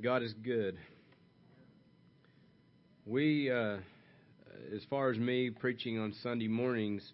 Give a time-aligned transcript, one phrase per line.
[0.00, 0.78] God is good.
[3.04, 3.78] We, uh,
[4.72, 7.12] as far as me preaching on Sunday mornings,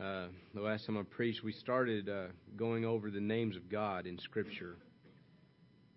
[0.00, 4.06] uh, the last time I preached, we started uh, going over the names of God
[4.06, 4.76] in Scripture.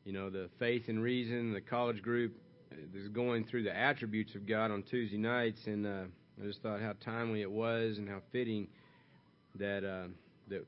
[0.03, 2.35] You know, the faith and reason, the college group
[2.93, 6.03] is going through the attributes of God on Tuesday nights, and uh,
[6.41, 8.67] I just thought how timely it was and how fitting
[9.55, 10.09] that uh,
[10.49, 10.65] that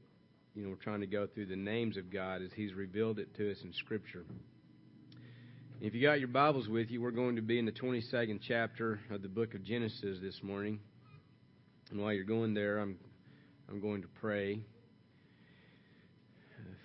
[0.56, 3.36] you know we're trying to go through the names of God as He's revealed it
[3.36, 4.24] to us in Scripture.
[5.84, 9.02] If you got your Bibles with you, we're going to be in the 22nd chapter
[9.12, 10.80] of the book of Genesis this morning.
[11.92, 12.98] And while you're going there, I'm
[13.68, 14.62] I'm going to pray.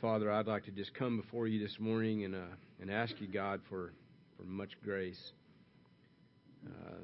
[0.00, 2.48] Father, I'd like to just come before you this morning and uh,
[2.80, 3.92] and ask you, God, for
[4.36, 5.30] for much grace.
[6.66, 6.96] Uh,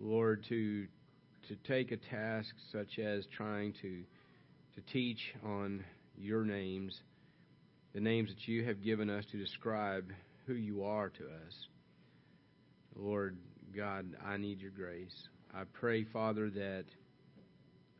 [0.00, 0.86] Lord, to
[1.48, 4.04] to take a task such as trying to
[4.76, 5.84] to teach on
[6.16, 7.00] your names,
[7.94, 10.04] the names that you have given us to describe
[10.46, 11.68] who you are to us.
[12.96, 13.36] Lord
[13.74, 15.28] God, I need your grace.
[15.54, 16.84] I pray, Father, that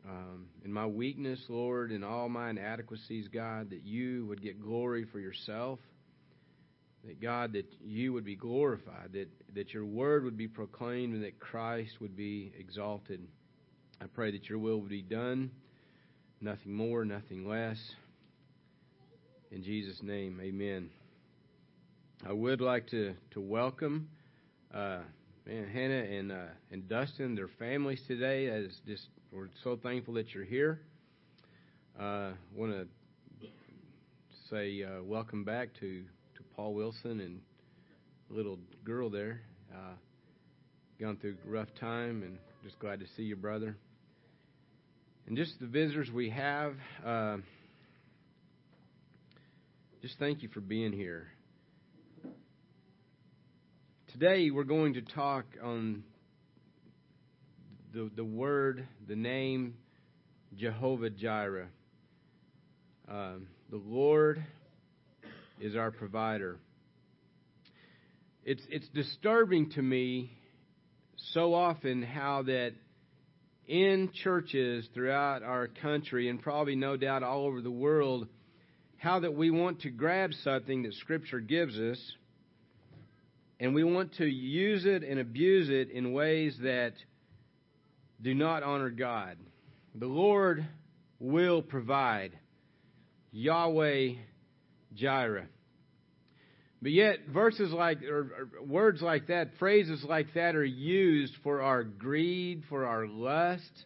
[0.09, 5.05] um, in my weakness, Lord, in all my inadequacies, God, that you would get glory
[5.05, 5.79] for yourself.
[7.05, 11.25] That God, that you would be glorified, that, that your word would be proclaimed, and
[11.25, 13.21] that Christ would be exalted.
[14.01, 15.51] I pray that your will would be done,
[16.41, 17.79] nothing more, nothing less.
[19.51, 20.91] In Jesus' name, amen.
[22.27, 24.09] I would like to, to welcome
[24.75, 25.01] uh,
[25.47, 28.47] man, Hannah and uh, and Dustin, their families today.
[28.49, 30.81] As just we're so thankful that you're here.
[32.01, 32.87] Uh, want to
[34.49, 36.03] say uh, welcome back to,
[36.37, 37.41] to Paul Wilson and
[38.31, 39.43] little girl there.
[39.71, 39.93] Uh,
[40.99, 43.77] gone through a rough time and just glad to see you, brother.
[45.27, 47.37] And just the visitors we have, uh,
[50.01, 51.27] just thank you for being here.
[54.21, 56.05] Today we're going to talk on
[57.93, 59.75] the, the word, the name
[60.57, 61.67] Jehovah Jireh.
[63.09, 64.47] Um, the Lord
[65.61, 66.59] is our provider.
[68.45, 70.31] It's it's disturbing to me
[71.33, 72.71] so often how that
[73.67, 78.29] in churches throughout our country and probably no doubt all over the world,
[78.97, 81.99] how that we want to grab something that Scripture gives us
[83.65, 86.93] and we want to use it and abuse it in ways that
[88.21, 89.39] do not honor God.
[89.95, 90.67] The Lord
[91.19, 92.39] will provide.
[93.33, 94.17] Yahweh
[94.95, 95.47] Jireh.
[96.83, 101.63] But yet, verses like, or, or, words like that, phrases like that are used for
[101.63, 103.85] our greed, for our lust.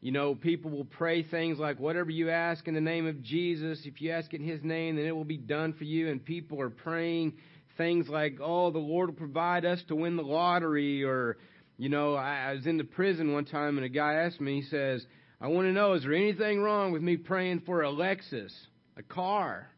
[0.00, 3.82] You know, people will pray things like, whatever you ask in the name of Jesus,
[3.84, 6.08] if you ask in His name, then it will be done for you.
[6.08, 7.34] And people are praying
[7.76, 11.38] things like, oh, the Lord will provide us to win the lottery, or,
[11.78, 14.60] you know, I, I was in the prison one time and a guy asked me,
[14.60, 15.04] he says,
[15.40, 18.52] I want to know, is there anything wrong with me praying for a Lexus,
[18.96, 19.68] a car?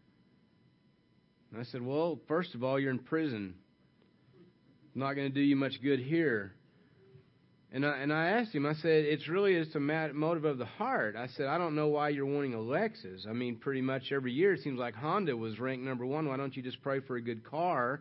[1.50, 3.54] And I said, well, first of all, you're in prison.
[4.94, 6.54] not going to do you much good here.
[7.75, 10.65] And I, and I asked him, I said, it's really just a motive of the
[10.65, 11.17] heart.
[11.17, 13.27] I said, I don't know why you're wanting a Lexus.
[13.29, 16.29] I mean, pretty much every year it seems like Honda was ranked number one.
[16.29, 18.01] Why don't you just pray for a good car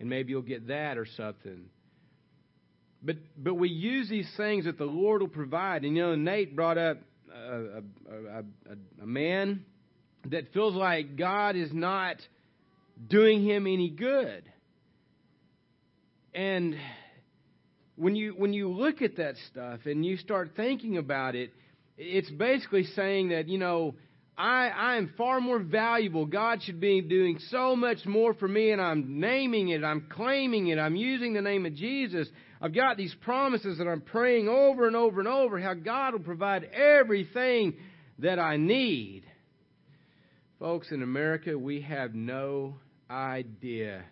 [0.00, 1.66] and maybe you'll get that or something?
[3.02, 5.84] But but we use these things that the Lord will provide.
[5.84, 6.96] And you know, Nate brought up
[7.30, 9.66] a, a, a, a man
[10.30, 12.16] that feels like God is not
[13.06, 14.44] doing him any good.
[16.32, 16.74] And
[17.96, 21.52] when you when you look at that stuff and you start thinking about it,
[21.96, 23.94] it's basically saying that you know
[24.36, 26.26] I I am far more valuable.
[26.26, 30.68] God should be doing so much more for me, and I'm naming it, I'm claiming
[30.68, 32.28] it, I'm using the name of Jesus.
[32.60, 36.20] I've got these promises that I'm praying over and over and over how God will
[36.20, 37.74] provide everything
[38.20, 39.24] that I need.
[40.58, 42.76] Folks, in America, we have no
[43.10, 44.04] idea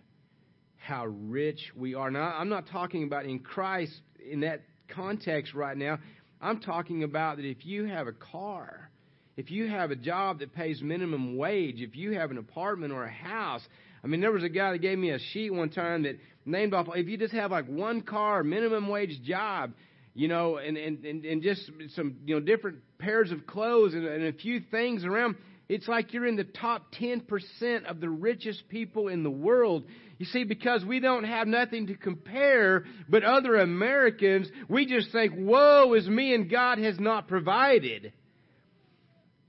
[0.83, 2.11] how rich we are.
[2.11, 3.93] Now, I'm not talking about in Christ
[4.31, 5.99] in that context right now.
[6.41, 8.91] I'm talking about that if you have a car,
[9.37, 13.05] if you have a job that pays minimum wage, if you have an apartment or
[13.05, 13.63] a house,
[14.03, 16.75] I mean, there was a guy that gave me a sheet one time that named
[16.75, 19.73] off, if you just have like one car, minimum wage job,
[20.15, 24.05] you know, and, and, and, and just some, you know, different pairs of clothes and,
[24.05, 25.37] and a few things around,
[25.69, 29.85] it's like you're in the top 10% of the richest people in the world.
[30.23, 35.33] You see, because we don't have nothing to compare but other Americans, we just think,
[35.37, 38.13] woe is me and God has not provided.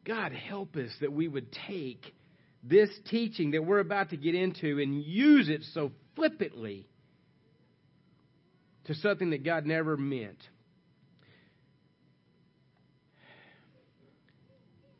[0.03, 2.15] God help us that we would take
[2.63, 6.87] this teaching that we're about to get into and use it so flippantly
[8.85, 10.39] to something that God never meant.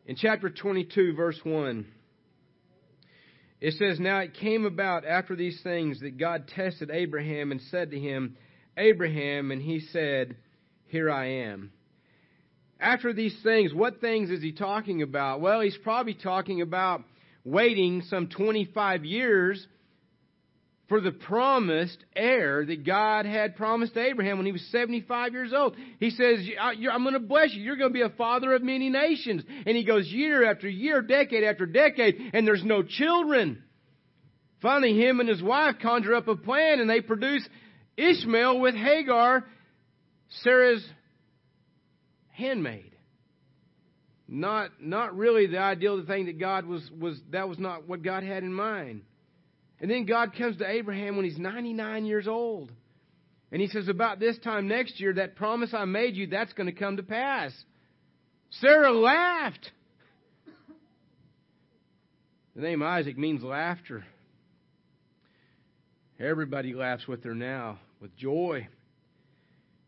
[0.06, 1.88] In chapter 22, verse 1,
[3.64, 7.92] it says, Now it came about after these things that God tested Abraham and said
[7.92, 8.36] to him,
[8.76, 10.36] Abraham, and he said,
[10.88, 11.72] Here I am.
[12.78, 15.40] After these things, what things is he talking about?
[15.40, 17.04] Well, he's probably talking about
[17.46, 19.66] waiting some 25 years
[20.90, 25.76] for the promised heir that God had promised Abraham when he was 75 years old.
[26.00, 27.64] He says, I'm going to bless you.
[27.64, 29.44] You're going to be a father of many nations.
[29.66, 33.64] And he goes year after year, decade after decade, and there's no children.
[34.62, 37.48] Finally, him and his wife conjure up a plan, and they produce
[37.98, 39.46] Ishmael with Hagar,
[40.42, 40.86] Sarah's
[42.30, 42.92] handmaid.
[44.28, 48.24] Not, not really the ideal thing that God was, was, that was not what God
[48.24, 49.04] had in mind.
[49.84, 52.72] And then God comes to Abraham when he's 99 years old.
[53.52, 56.68] And he says, About this time next year, that promise I made you, that's going
[56.68, 57.52] to come to pass.
[58.62, 59.72] Sarah laughed.
[62.56, 64.06] The name Isaac means laughter.
[66.18, 68.70] Everybody laughs with her now, with joy.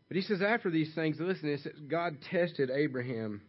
[0.08, 3.40] But he says, after these things, listen, it says God tested Abraham.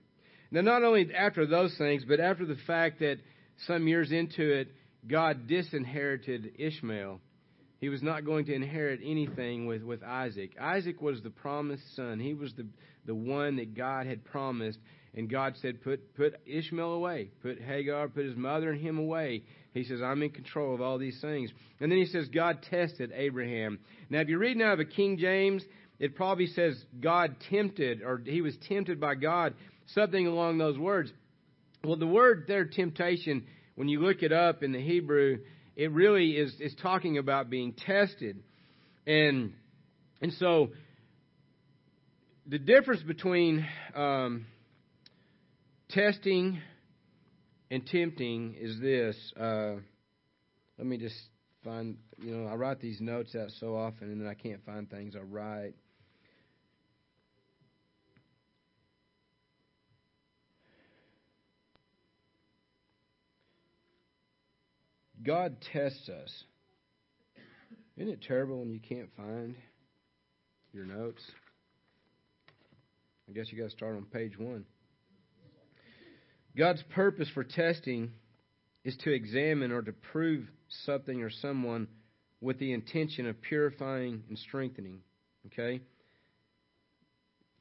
[0.50, 3.18] Now, not only after those things, but after the fact that
[3.66, 4.70] some years into it,
[5.06, 7.20] God disinherited Ishmael.
[7.80, 10.52] He was not going to inherit anything with, with Isaac.
[10.60, 12.20] Isaac was the promised son.
[12.20, 12.66] He was the,
[13.06, 14.80] the one that God had promised.
[15.14, 17.30] And God said, put, put Ishmael away.
[17.42, 19.44] Put Hagar, put his mother and him away.
[19.74, 21.52] He says, I'm in control of all these things.
[21.80, 23.80] And then he says, God tested Abraham.
[24.10, 25.64] Now, if you read now of a King James,
[26.00, 29.54] it probably says God tempted, or he was tempted by God,
[29.88, 31.12] something along those words.
[31.84, 33.46] Well, the word there, temptation,
[33.78, 35.38] when you look it up in the Hebrew,
[35.76, 38.42] it really is, is talking about being tested.
[39.06, 39.54] And,
[40.20, 40.70] and so,
[42.48, 44.48] the difference between um,
[45.90, 46.60] testing
[47.70, 49.16] and tempting is this.
[49.40, 49.76] Uh,
[50.80, 51.20] let me just
[51.64, 54.90] find, you know, I write these notes out so often and then I can't find
[54.90, 55.76] things I write.
[65.28, 66.44] God tests us.
[67.98, 69.56] Isn't it terrible when you can't find
[70.72, 71.22] your notes?
[73.30, 74.64] I guess you got to start on page one.
[76.58, 78.12] God's purpose for testing
[78.86, 80.48] is to examine or to prove
[80.86, 81.90] something or someone
[82.40, 85.02] with the intention of purifying and strengthening.
[85.48, 85.82] Okay?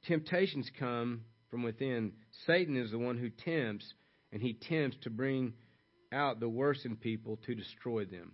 [0.07, 2.13] Temptations come from within.
[2.47, 3.93] Satan is the one who tempts,
[4.31, 5.55] and he tempts to bring
[6.17, 8.33] out the worst in people to destroy them.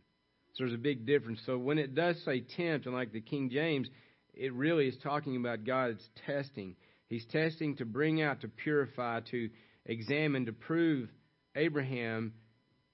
[0.55, 1.41] So there's a big difference.
[1.45, 3.89] So when it does say tempt, and like the King James,
[4.35, 6.77] it really is talking about God's testing.
[7.09, 9.51] He's testing to bring out, to purify, to
[9.85, 11.09] examine, to prove
[11.55, 12.33] Abraham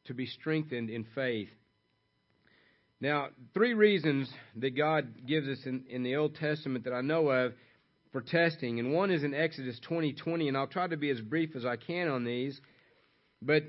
[0.07, 1.51] to be strengthened in faith.
[3.01, 7.29] Now, three reasons that God gives us in, in the Old Testament that I know
[7.29, 7.53] of
[8.11, 11.21] for testing, and one is in Exodus 20:20, 20, and I'll try to be as
[11.21, 12.61] brief as I can on these.
[13.41, 13.65] But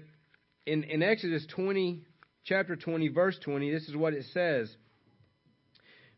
[0.70, 2.04] in, in Exodus 20,
[2.44, 4.70] chapter 20, verse 20, this is what it says.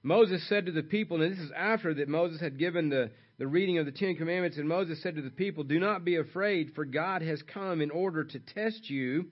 [0.03, 3.47] Moses said to the people, and this is after that Moses had given the, the
[3.47, 6.73] reading of the Ten Commandments, and Moses said to the people, Do not be afraid,
[6.75, 9.27] for God has come in order to test you.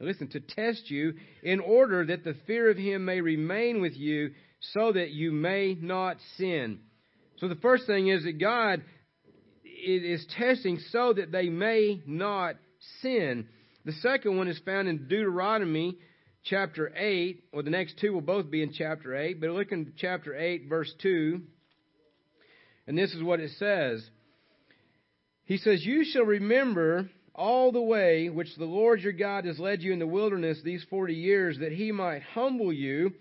[0.00, 4.32] Listen, to test you, in order that the fear of him may remain with you,
[4.60, 6.80] so that you may not sin.
[7.38, 8.82] So the first thing is that God
[9.64, 12.56] is testing so that they may not
[13.00, 13.46] sin.
[13.88, 15.96] The second one is found in Deuteronomy
[16.44, 19.94] chapter 8, or the next two will both be in chapter 8, but look in
[19.96, 21.40] chapter 8, verse 2,
[22.86, 24.06] and this is what it says.
[25.46, 29.80] He says, You shall remember all the way which the Lord your God has led
[29.80, 33.14] you in the wilderness these forty years, that he might humble you,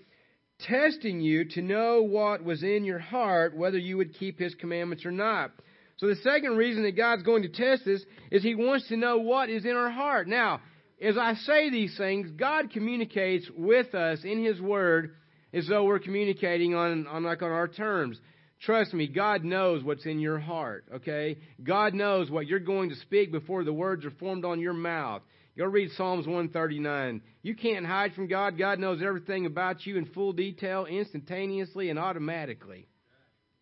[0.60, 5.06] testing you to know what was in your heart, whether you would keep his commandments
[5.06, 5.54] or not.
[5.98, 8.02] So the second reason that God's going to test us
[8.32, 10.28] is He wants to know what is in our heart.
[10.28, 10.62] Now,
[11.02, 15.16] as I say these things, God communicates with us in His Word
[15.54, 18.20] as though we're communicating on, on like on our terms.
[18.62, 21.38] Trust me, God knows what's in your heart, okay?
[21.64, 25.22] God knows what you're going to speak before the words are formed on your mouth.
[25.58, 27.22] Go read Psalms 139.
[27.42, 28.58] You can't hide from God.
[28.58, 32.88] God knows everything about you in full detail, instantaneously and automatically.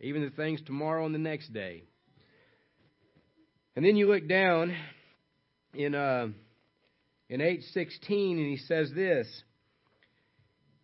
[0.02, 1.84] Even the things tomorrow and the next day.
[3.76, 4.74] And then you look down
[5.74, 6.30] in uh,
[7.30, 9.28] in 8:16 and he says this.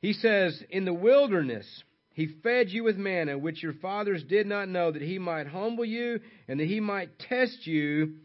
[0.02, 1.84] He says, "In the wilderness
[2.14, 5.86] he fed you with manna which your fathers did not know that he might humble
[5.86, 6.20] you
[6.50, 8.16] and that he might test you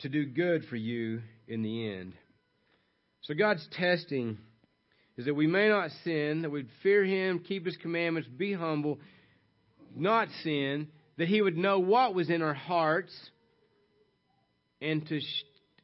[0.00, 2.12] to do good for you in the end."
[3.22, 4.38] So God's testing
[5.16, 9.00] is that we may not sin, that we'd fear him, keep his commandments, be humble,
[9.96, 10.86] not sin,
[11.16, 13.12] that he would know what was in our hearts
[14.80, 15.20] and to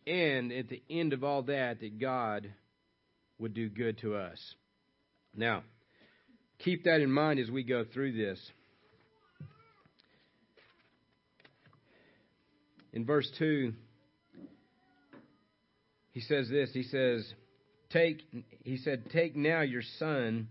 [0.06, 2.52] end at the end of all that that God
[3.38, 4.38] would do good to us.
[5.34, 5.62] Now,
[6.58, 8.40] keep that in mind as we go through this.
[12.92, 13.72] In verse 2,
[16.12, 16.70] he says this.
[16.72, 17.34] He says,
[17.90, 18.22] Take
[18.62, 20.48] he said, Take now your son,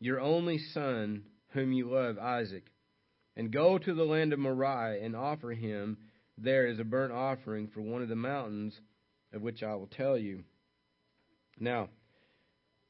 [0.00, 2.64] your only son, whom you love, Isaac,
[3.36, 5.98] and go to the land of Moriah and offer him
[6.42, 8.78] there is a burnt offering for one of the mountains
[9.32, 10.44] of which I will tell you.
[11.58, 11.88] Now,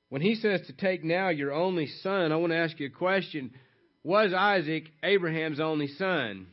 [0.08, 2.90] when he says to take now your only son, I want to ask you a
[2.90, 3.52] question.
[4.02, 6.48] Was Isaac Abraham's only son?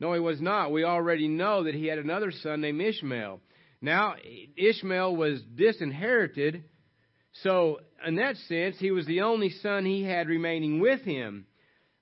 [0.00, 0.72] No, he was not.
[0.72, 3.40] We already know that he had another son named Ishmael.
[3.80, 4.14] Now,
[4.56, 6.64] Ishmael was disinherited,
[7.42, 11.46] so in that sense, he was the only son he had remaining with him.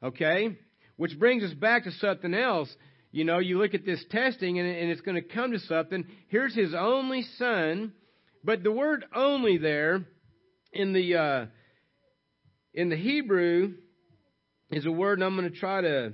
[0.03, 0.57] Okay?
[0.97, 2.75] Which brings us back to something else
[3.17, 6.05] you know, you look at this testing and, and it's going to come to something.
[6.29, 7.95] Here's his only son,
[8.45, 10.05] but the word only there
[10.71, 11.47] in the uh,
[12.75, 13.73] in the Hebrew
[14.71, 16.13] is a word, and I'm going to try to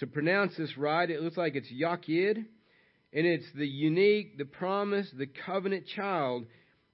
[0.00, 1.08] to pronounce this right.
[1.08, 2.46] It looks like it's Yachid, and
[3.26, 6.44] it's the unique, the promise, the covenant child.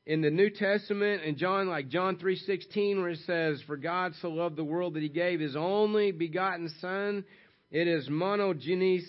[0.07, 4.13] In the New Testament, and John, like John three sixteen, where it says, "For God
[4.23, 7.25] so loved the world that He gave His only begotten Son,"
[7.73, 9.03] it is monogenes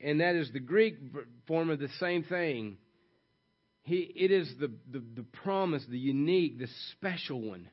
[0.00, 0.96] and that is the Greek
[1.46, 2.76] form of the same thing.
[3.82, 7.68] He, it is the, the, the promise, the unique, the special one.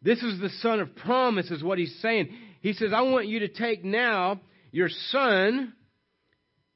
[0.00, 2.34] This is the son of promise, is what he's saying.
[2.60, 4.40] He says, I want you to take now
[4.70, 5.74] your son,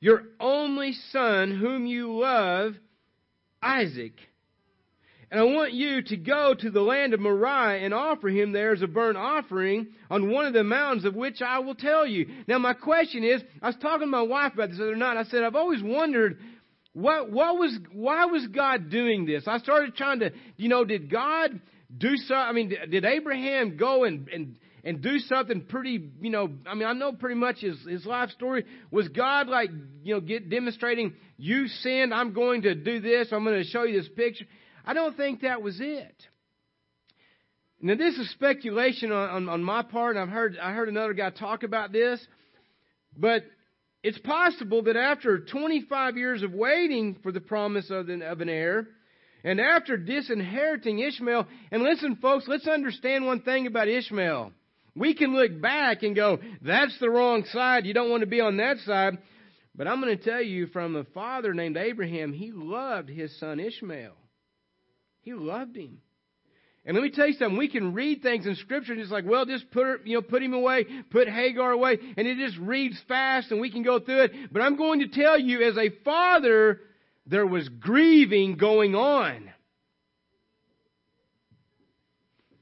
[0.01, 2.75] your only son, whom you love,
[3.63, 4.15] Isaac.
[5.31, 8.73] And I want you to go to the land of Moriah and offer him there
[8.73, 12.29] as a burnt offering on one of the mountains of which I will tell you.
[12.47, 15.17] Now my question is, I was talking to my wife about this other night.
[15.17, 16.39] I said, I've always wondered,
[16.93, 19.49] what, what was, why was God doing this?
[19.49, 21.61] I started trying to, you know, did God
[21.97, 22.35] do so?
[22.35, 26.87] I mean, did Abraham go and, and, and do something pretty, you know, I mean,
[26.87, 28.65] I know pretty much his, his life story.
[28.93, 29.71] Was God like,
[30.05, 33.83] you know, get demonstrating, you sinned, I'm going to do this, I'm going to show
[33.83, 34.47] you this picture.
[34.87, 36.15] I don't think that was it.
[37.81, 41.13] Now, this is speculation on, on, on my part, and I've heard, I heard another
[41.13, 42.25] guy talk about this,
[43.17, 43.45] but
[44.03, 48.49] it's possible that after 25 years of waiting for the promise of an, of an
[48.49, 48.89] heir,
[49.45, 54.53] and after disinheriting Ishmael, and listen, folks, let's understand one thing about Ishmael.
[54.95, 57.85] We can look back and go, that's the wrong side.
[57.85, 59.19] You don't want to be on that side.
[59.75, 63.61] But I'm going to tell you from a father named Abraham, he loved his son
[63.61, 64.15] Ishmael.
[65.27, 65.99] He loved him.
[66.85, 67.59] And let me tell you something.
[67.59, 70.23] We can read things in Scripture and it's like, well, just put her, you know,
[70.23, 73.99] put him away, put Hagar away, and it just reads fast and we can go
[73.99, 74.53] through it.
[74.53, 76.81] But I'm going to tell you, as a father,
[77.27, 79.51] there was grieving going on.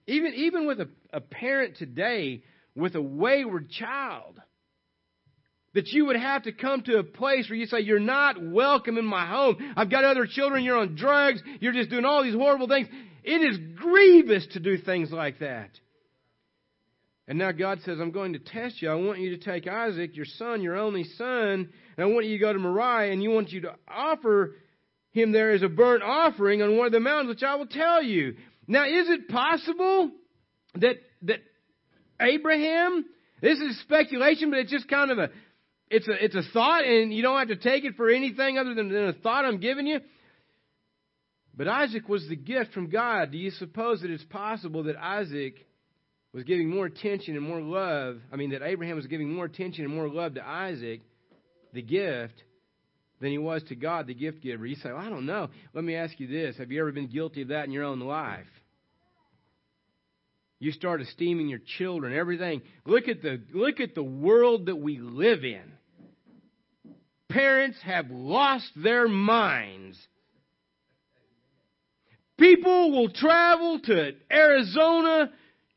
[0.06, 2.44] Even, even with a, a parent today
[2.75, 4.40] with a wayward child,
[5.75, 8.97] that you would have to come to a place where you say, You're not welcome
[8.97, 9.57] in my home.
[9.76, 10.64] I've got other children.
[10.64, 11.43] You're on drugs.
[11.61, 12.88] You're just doing all these horrible things.
[13.23, 15.71] It is grievous to do things like that.
[17.26, 18.90] And now God says, I'm going to test you.
[18.90, 22.37] I want you to take Isaac, your son, your only son, and I want you
[22.37, 24.57] to go to Moriah, and you want you to offer
[25.12, 28.02] him there as a burnt offering on one of the mountains, which I will tell
[28.02, 28.37] you.
[28.69, 30.11] Now, is it possible
[30.75, 31.40] that that
[32.21, 33.07] Abraham?
[33.40, 35.31] This is speculation, but it's just kind of a
[35.91, 38.75] it's a, it's a thought, and you don't have to take it for anything other
[38.75, 40.00] than, than a thought I'm giving you.
[41.57, 43.31] But Isaac was the gift from God.
[43.31, 45.55] Do you suppose that it's possible that Isaac
[46.33, 48.19] was giving more attention and more love?
[48.33, 51.03] I mean, that Abraham was giving more attention and more love to Isaac,
[51.73, 52.43] the gift,
[53.21, 54.67] than he was to God, the gift giver?
[54.67, 55.49] You say, well, I don't know.
[55.73, 58.00] Let me ask you this Have you ever been guilty of that in your own
[58.00, 58.47] life?
[60.61, 62.62] You start esteeming your children, everything.
[62.87, 65.73] Look at the look at the world that we live in.
[67.28, 69.99] Parents have lost their minds.
[72.38, 75.30] People will travel to Arizona,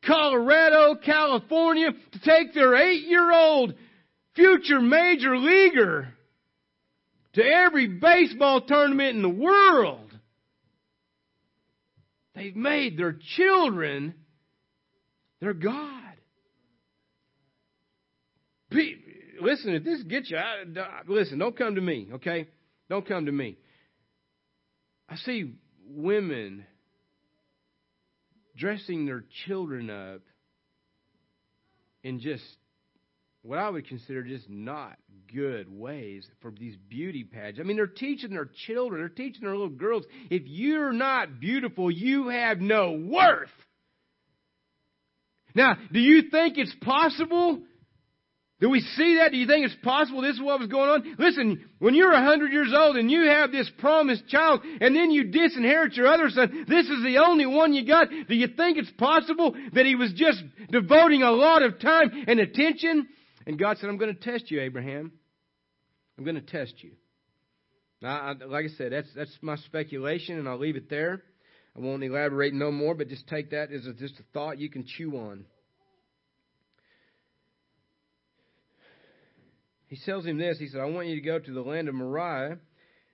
[0.05, 3.73] Colorado, California to take their eight year old
[4.35, 6.13] future major leaguer
[7.33, 10.11] to every baseball tournament in the world.
[12.35, 14.13] They've made their children
[15.39, 15.93] their God.
[18.71, 20.37] Listen, if this gets you,
[21.07, 22.47] listen, don't come to me, okay?
[22.89, 23.57] Don't come to me.
[25.07, 25.53] I see
[25.87, 26.65] women
[28.57, 30.21] dressing their children up
[32.03, 32.43] in just
[33.43, 34.97] what I would consider just not
[35.33, 37.61] good ways for these beauty pageants.
[37.61, 41.89] I mean, they're teaching their children, they're teaching their little girls, if you're not beautiful,
[41.89, 43.49] you have no worth.
[45.55, 47.61] Now, do you think it's possible
[48.59, 49.31] do we see that?
[49.31, 51.15] Do you think it's possible this is what was going on?
[51.19, 55.11] Listen, when you're a hundred years old and you have this promised child and then
[55.11, 58.09] you disinherit your other son, this is the only one you got.
[58.09, 62.39] Do you think it's possible that he was just devoting a lot of time and
[62.39, 63.07] attention?
[63.45, 65.11] And God said, I'm going to test you, Abraham.
[66.17, 66.93] I'm going to test you.
[68.01, 71.21] Now, I, like I said, that's, that's my speculation and I'll leave it there.
[71.77, 74.69] I won't elaborate no more, but just take that as a, just a thought you
[74.69, 75.45] can chew on.
[79.87, 80.59] he tells him this.
[80.59, 82.57] He said, I want you to go to the land of Moriah.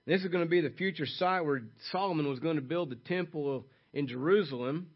[0.06, 2.96] This is going to be the future site where Solomon was going to build the
[2.96, 4.88] temple in Jerusalem.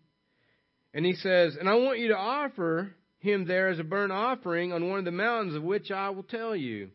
[0.93, 4.73] And he says, And I want you to offer him there as a burnt offering
[4.73, 6.91] on one of the mountains of which I will tell you.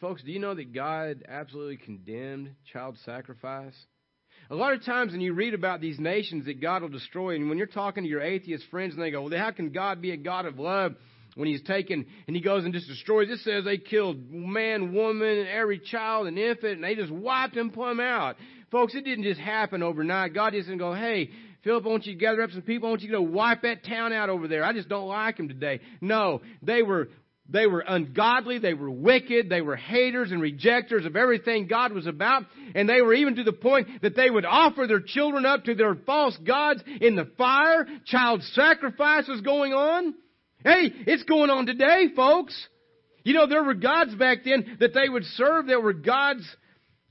[0.00, 3.74] Folks, do you know that God absolutely condemned child sacrifice?
[4.48, 7.48] A lot of times when you read about these nations that God will destroy, and
[7.48, 10.12] when you're talking to your atheist friends and they go, Well, how can God be
[10.12, 10.94] a God of love?
[11.36, 13.28] when he's taken and he goes and just destroys.
[13.28, 17.70] It says they killed man, woman, every child and infant, and they just wiped them
[17.70, 18.36] plumb out.
[18.72, 20.34] Folks, it didn't just happen overnight.
[20.34, 21.30] God just didn't go, hey,
[21.62, 22.88] Philip, I want you gather up some people.
[22.88, 24.64] I want you go wipe that town out over there.
[24.64, 25.80] I just don't like them today.
[26.00, 27.08] No, they were
[27.48, 32.06] they were ungodly, they were wicked, they were haters and rejectors of everything God was
[32.06, 35.64] about, and they were even to the point that they would offer their children up
[35.64, 37.86] to their false gods in the fire.
[38.06, 40.14] Child sacrifice was going on.
[40.64, 42.66] Hey, it's going on today, folks.
[43.22, 46.44] You know, there were gods back then that they would serve There were gods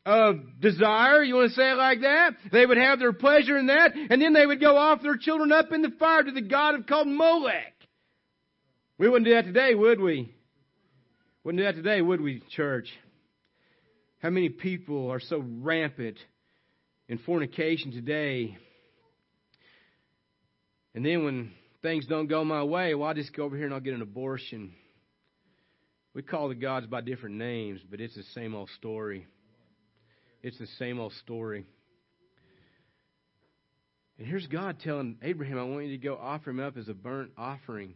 [0.05, 1.23] of desire.
[1.23, 2.31] You want to say it like that?
[2.51, 5.51] They would have their pleasure in that, and then they would go off their children
[5.51, 7.74] up in the fire to the god of called Molech.
[8.97, 10.34] We wouldn't do that today, would we?
[11.43, 12.88] Wouldn't do that today, would we, church?
[14.19, 16.17] How many people are so rampant
[17.10, 18.58] in fornication today?
[20.93, 23.73] And then when things don't go my way, well, I'll just go over here and
[23.73, 24.73] I'll get an abortion.
[26.13, 29.27] We call the gods by different names, but it's the same old story.
[30.41, 31.65] It's the same old story.
[34.17, 36.93] And here's God telling Abraham, I want you to go offer him up as a
[36.93, 37.95] burnt offering.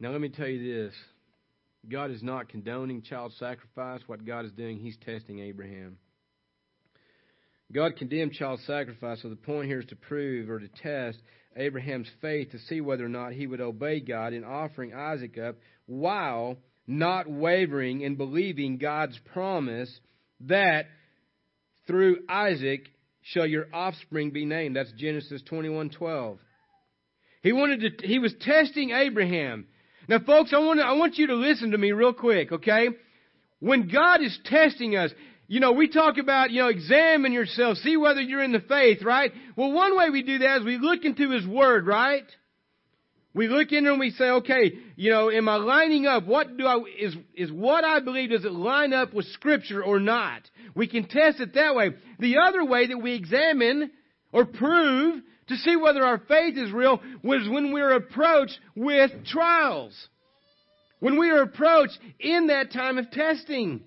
[0.00, 0.94] Now, let me tell you this
[1.88, 4.00] God is not condoning child sacrifice.
[4.06, 5.98] What God is doing, He's testing Abraham.
[7.72, 11.18] God condemned child sacrifice, so the point here is to prove or to test
[11.56, 15.56] Abraham's faith to see whether or not he would obey God in offering Isaac up
[15.86, 16.56] while
[16.86, 19.90] not wavering in believing God's promise
[20.40, 20.86] that
[21.86, 22.88] through Isaac
[23.22, 24.76] shall your offspring be named.
[24.76, 26.38] That's Genesis 21:12.
[27.42, 29.66] He wanted to he was testing Abraham.
[30.08, 32.88] Now folks, I want I want you to listen to me real quick, okay?
[33.60, 35.10] When God is testing us,
[35.48, 39.02] you know, we talk about, you know, examine yourself, see whether you're in the faith,
[39.02, 39.32] right?
[39.56, 42.24] Well, one way we do that is we look into His Word, right?
[43.34, 46.26] We look into and we say, okay, you know, am I lining up?
[46.26, 50.00] What do I, is, is what I believe, does it line up with Scripture or
[50.00, 50.42] not?
[50.74, 51.90] We can test it that way.
[52.18, 53.90] The other way that we examine
[54.32, 59.94] or prove to see whether our faith is real was when we're approached with trials.
[61.00, 63.82] When we are approached in that time of testing.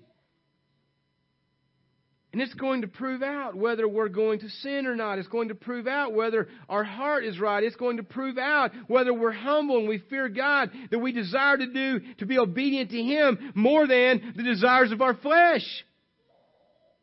[2.32, 5.18] And it's going to prove out whether we're going to sin or not.
[5.18, 7.62] It's going to prove out whether our heart is right.
[7.62, 11.58] It's going to prove out whether we're humble and we fear God, that we desire
[11.58, 15.84] to do, to be obedient to Him more than the desires of our flesh.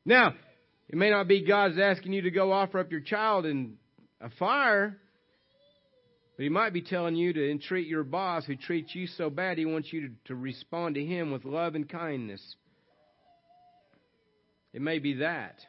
[0.04, 0.34] Now,
[0.88, 3.78] it may not be God's asking you to go offer up your child in
[4.21, 4.97] a fire,
[6.38, 9.58] but He might be telling you to entreat your boss who treats you so bad,
[9.58, 12.41] He wants you to, to respond to Him with love and kindness.
[14.73, 15.60] It may be that.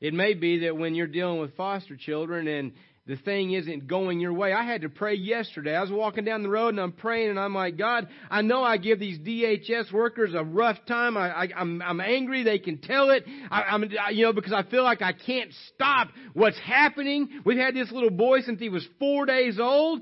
[0.00, 2.72] It may be that when you're dealing with foster children and
[3.06, 4.54] the thing isn't going your way.
[4.54, 5.76] I had to pray yesterday.
[5.76, 8.64] I was walking down the road and I'm praying and I'm like, God, I know
[8.64, 11.18] I give these DHS workers a rough time.
[11.18, 12.44] I, I, I'm, I'm angry.
[12.44, 13.24] They can tell it.
[13.50, 17.42] I, I'm, you know, because I feel like I can't stop what's happening.
[17.44, 20.00] We've had this little boy since he was four days old.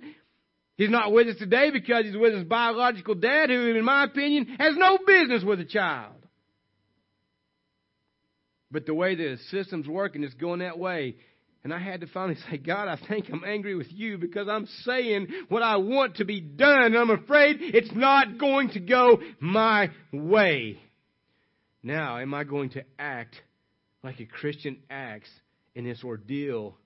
[0.77, 4.47] He's not with us today because he's with his biological dad, who, in my opinion,
[4.61, 6.15] has no business with a child.
[8.71, 11.17] But the way the system's working it's going that way.
[11.65, 14.67] And I had to finally say, God, I think I'm angry with you because I'm
[14.85, 16.87] saying what I want to be done.
[16.87, 20.81] And I'm afraid it's not going to go my way.
[21.83, 23.37] Now, am I going to act
[24.03, 25.31] like a Christian acts
[25.75, 26.77] in this ordeal?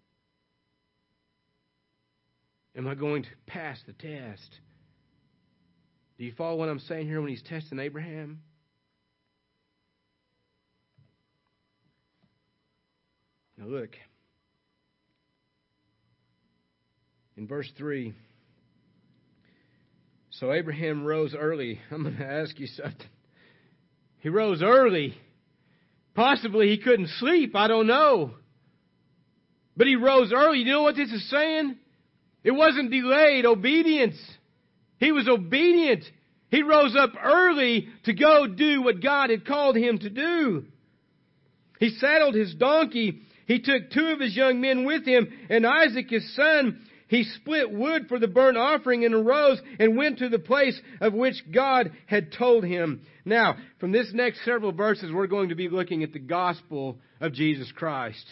[2.76, 4.60] Am I going to pass the test?
[6.18, 8.42] Do you follow what I'm saying here when he's testing Abraham?
[13.56, 13.96] Now look.
[17.36, 18.14] In verse 3,
[20.30, 21.80] so Abraham rose early.
[21.90, 23.06] I'm going to ask you something.
[24.20, 25.14] He rose early.
[26.14, 27.54] Possibly he couldn't sleep.
[27.54, 28.32] I don't know.
[29.76, 30.58] But he rose early.
[30.58, 31.76] You know what this is saying?
[32.42, 34.16] It wasn't delayed obedience.
[34.98, 36.04] He was obedient.
[36.50, 40.64] He rose up early to go do what God had called him to do.
[41.78, 43.20] He saddled his donkey.
[43.46, 46.80] He took two of his young men with him and Isaac his son.
[47.08, 51.14] He split wood for the burnt offering and arose and went to the place of
[51.14, 53.02] which God had told him.
[53.24, 57.32] Now, from this next several verses, we're going to be looking at the gospel of
[57.32, 58.24] Jesus Christ.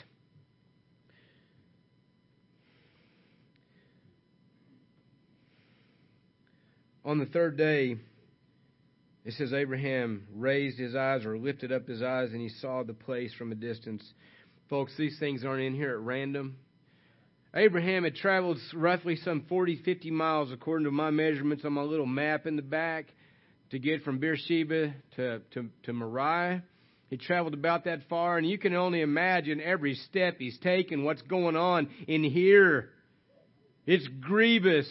[7.05, 7.97] On the third day,
[9.25, 12.95] it says Abraham raised his eyes or lifted up his eyes and he saw the
[12.95, 14.03] place from a distance.
[14.69, 16.57] Folks, these things aren't in here at random.
[17.57, 22.07] Abraham had traveled roughly some 40, 50 miles, according to my measurements on my little
[22.07, 23.07] map in the back,
[23.71, 26.65] to get from Beersheba to, to, to Moriah.
[27.11, 31.23] He traveled about that far, and you can only imagine every step he's taken, what's
[31.23, 32.91] going on in here.
[33.87, 34.91] It's grievous.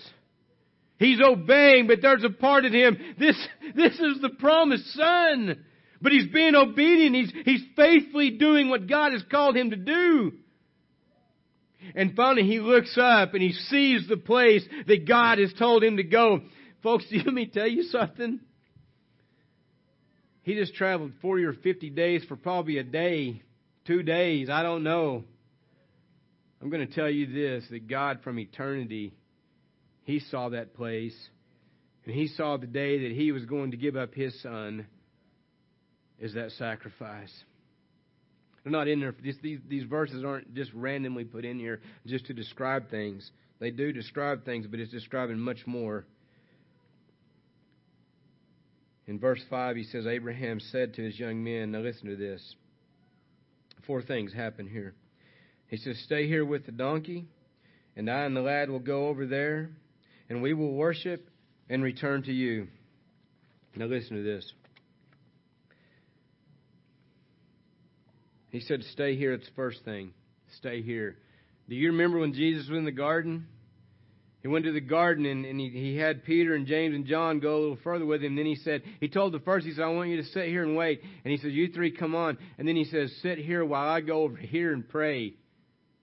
[1.00, 2.98] He's obeying, but there's a part of him.
[3.20, 3.36] This,
[3.76, 5.66] this is the promised son.
[6.02, 7.16] But he's being obedient.
[7.16, 10.34] He's, he's faithfully doing what God has called him to do.
[11.96, 15.98] And finally he looks up and he sees the place that God has told him
[15.98, 16.42] to go.
[16.82, 18.40] Folks, you let me tell you something.
[20.44, 23.42] He just traveled 40 or 50 days for probably a day,
[23.86, 25.24] two days, I don't know.
[26.62, 29.14] I'm going to tell you this that God from eternity,
[30.04, 31.16] He saw that place,
[32.06, 34.86] and He saw the day that He was going to give up His Son
[36.22, 37.34] as that sacrifice.
[38.64, 39.14] They're not in there.
[39.22, 43.30] These, these, these verses aren't just randomly put in here just to describe things.
[43.60, 46.06] They do describe things, but it's describing much more.
[49.06, 52.56] In verse 5, he says, Abraham said to his young men, now listen to this.
[53.86, 54.94] Four things happen here.
[55.68, 57.26] He says, Stay here with the donkey,
[57.98, 59.72] and I and the lad will go over there,
[60.30, 61.30] and we will worship
[61.70, 62.68] and return to you.
[63.76, 64.54] Now listen to this.
[68.54, 69.34] He said, Stay here.
[69.34, 70.14] It's the first thing.
[70.60, 71.18] Stay here.
[71.68, 73.48] Do you remember when Jesus was in the garden?
[74.44, 77.40] He went to the garden and, and he, he had Peter and James and John
[77.40, 78.36] go a little further with him.
[78.36, 80.64] Then he said, he told the first, he said, I want you to sit here
[80.64, 81.02] and wait.
[81.24, 82.38] And he says, you three come on.
[82.60, 85.34] And then he says, sit here while I go over here and pray.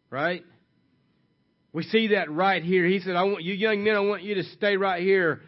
[0.08, 0.42] Right?
[1.72, 2.84] We see that right here.
[2.84, 5.40] He said, I want you young men, I want you to stay right here.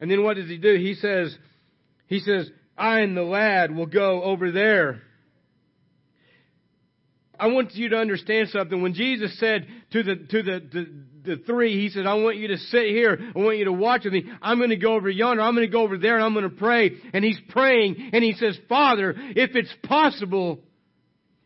[0.00, 0.74] And then what does he do?
[0.76, 1.36] He says,
[2.06, 5.02] he says, I and the lad will go over there.
[7.44, 8.80] I want you to understand something.
[8.80, 10.86] When Jesus said to the, to the, the,
[11.24, 13.18] the three, He said, I want you to sit here.
[13.20, 14.24] I want you to watch with me.
[14.40, 15.42] I'm going to go over yonder.
[15.42, 16.92] I'm going to go over there and I'm going to pray.
[17.12, 20.60] And He's praying and He says, Father, if it's possible,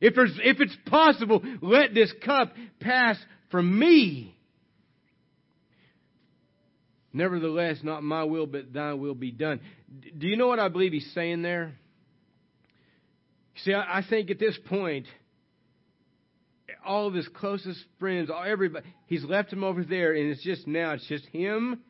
[0.00, 3.16] if there's, if it's possible, let this cup pass
[3.50, 4.36] from me.
[7.12, 9.58] Nevertheless, not my will, but thy will be done.
[10.16, 11.72] Do you know what I believe he's saying there?
[13.64, 15.06] See, I think at this point,
[16.88, 18.86] all of his closest friends, all everybody.
[19.06, 21.80] He's left him over there, and it's just now, it's just him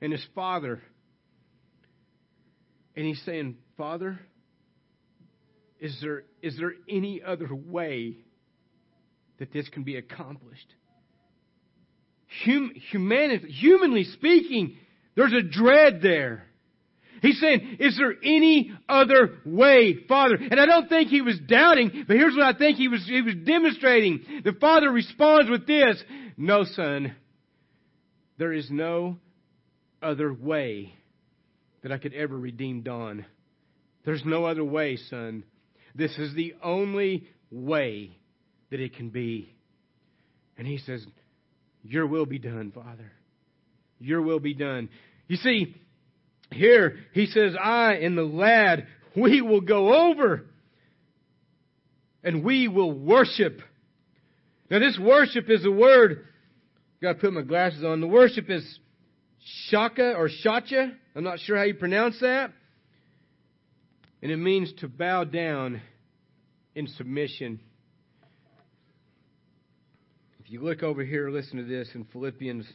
[0.00, 0.80] and his father.
[2.96, 4.20] And he's saying, Father,
[5.80, 8.18] is there, is there any other way
[9.38, 10.72] that this can be accomplished?
[12.44, 14.76] Hum, humanity, humanly speaking,
[15.16, 16.44] there's a dread there.
[17.24, 20.36] He's saying, is there any other way, Father?
[20.38, 23.22] And I don't think he was doubting, but here's what I think he was, he
[23.22, 24.42] was demonstrating.
[24.44, 26.02] The Father responds with this,
[26.36, 27.16] no son,
[28.36, 29.16] there is no
[30.02, 30.92] other way
[31.82, 33.24] that I could ever redeem Don.
[34.04, 35.44] There's no other way, son.
[35.94, 38.18] This is the only way
[38.70, 39.54] that it can be.
[40.58, 41.02] And he says,
[41.82, 43.12] Your will be done, Father.
[43.98, 44.90] your will be done.
[45.26, 45.74] You see,
[46.52, 50.44] here he says, I and the lad, we will go over
[52.22, 53.60] and we will worship.
[54.70, 56.26] Now this worship is a word,
[57.02, 58.00] gotta put my glasses on.
[58.00, 58.78] The worship is
[59.68, 60.94] shaka or shacha.
[61.14, 62.52] I'm not sure how you pronounce that.
[64.22, 65.82] And it means to bow down
[66.74, 67.60] in submission.
[70.40, 72.66] If you look over here, listen to this in Philippians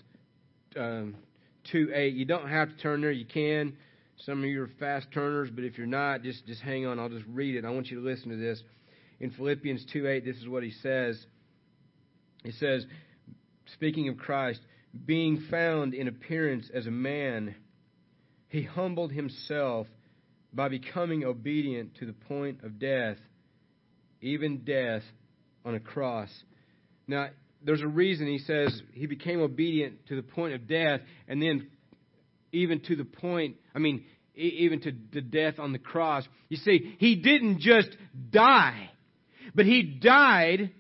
[0.75, 1.15] um,
[1.71, 2.13] 2 8.
[2.13, 3.77] You don't have to turn there, you can.
[4.25, 6.99] Some of you are fast turners, but if you're not, just, just hang on.
[6.99, 7.63] I'll just read it.
[7.63, 8.61] I want you to listen to this.
[9.19, 11.25] In Philippians 2 8, this is what he says.
[12.43, 12.85] He says,
[13.73, 14.61] speaking of Christ,
[15.05, 17.55] being found in appearance as a man,
[18.47, 19.87] he humbled himself
[20.53, 23.17] by becoming obedient to the point of death,
[24.21, 25.03] even death
[25.63, 26.29] on a cross.
[27.07, 27.29] Now,
[27.63, 31.67] there's a reason he says he became obedient to the point of death, and then
[32.51, 36.27] even to the point, I mean, even to the death on the cross.
[36.47, 37.89] You see, he didn't just
[38.31, 38.89] die,
[39.53, 40.71] but he died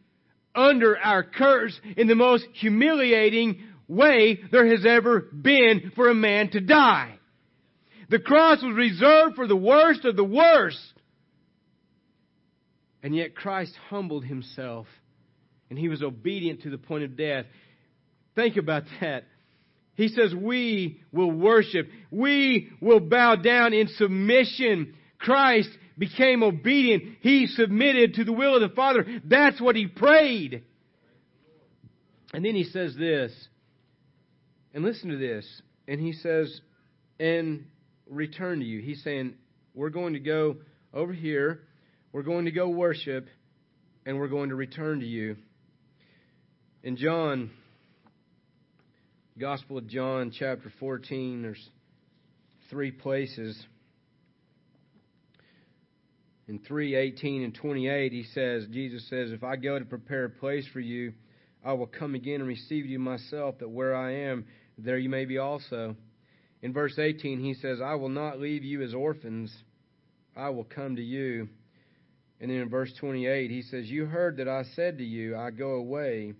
[0.55, 6.49] under our curse in the most humiliating way there has ever been for a man
[6.51, 7.15] to die.
[8.09, 10.93] The cross was reserved for the worst of the worst.
[13.03, 14.87] And yet Christ humbled himself
[15.69, 17.45] and he was obedient to the point of death.
[18.35, 19.25] Think about that.
[19.95, 21.87] He says, We will worship.
[22.09, 24.95] We will bow down in submission.
[25.17, 27.17] Christ became obedient.
[27.19, 29.05] He submitted to the will of the Father.
[29.25, 30.63] That's what he prayed.
[32.33, 33.31] And then he says this,
[34.73, 35.45] and listen to this.
[35.87, 36.61] And he says,
[37.19, 37.65] and
[38.07, 38.81] return to you.
[38.81, 39.33] He's saying,
[39.73, 40.57] we're going to go
[40.93, 41.61] over here,
[42.11, 43.27] we're going to go worship,
[44.05, 45.37] and we're going to return to you.
[46.81, 47.51] In John,
[49.37, 51.69] Gospel of John, chapter 14, there's
[52.69, 53.61] three places.
[56.47, 60.29] In 3, 18 and 28, he says, Jesus says, If I go to prepare a
[60.29, 61.11] place for you,
[61.65, 64.45] I will come again and receive you myself, that where I am,
[64.77, 65.97] there you may be also.
[66.61, 69.53] In verse 18, he says, I will not leave you as orphans,
[70.33, 71.49] I will come to you.
[72.39, 75.51] And then in verse 28, he says, You heard that I said to you, I
[75.51, 76.35] go away,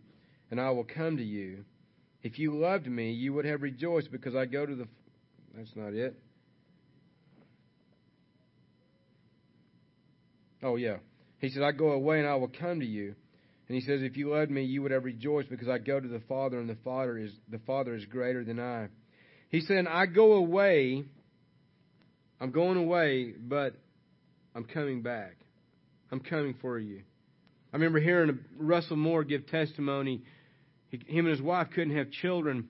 [0.51, 1.65] and I will come to you.
[2.21, 4.87] If you loved me, you would have rejoiced because I go to the.
[5.55, 6.17] That's not it.
[10.61, 10.97] Oh, yeah.
[11.39, 13.15] He says, I go away and I will come to you.
[13.67, 16.07] And he says, If you loved me, you would have rejoiced because I go to
[16.07, 18.87] the Father, and the Father is the Father is greater than I.
[19.49, 21.03] He said, I go away.
[22.41, 23.75] I'm going away, but
[24.55, 25.35] I'm coming back.
[26.11, 27.01] I'm coming for you.
[27.71, 30.23] I remember hearing Russell Moore give testimony.
[30.89, 32.69] He, him and his wife couldn't have children.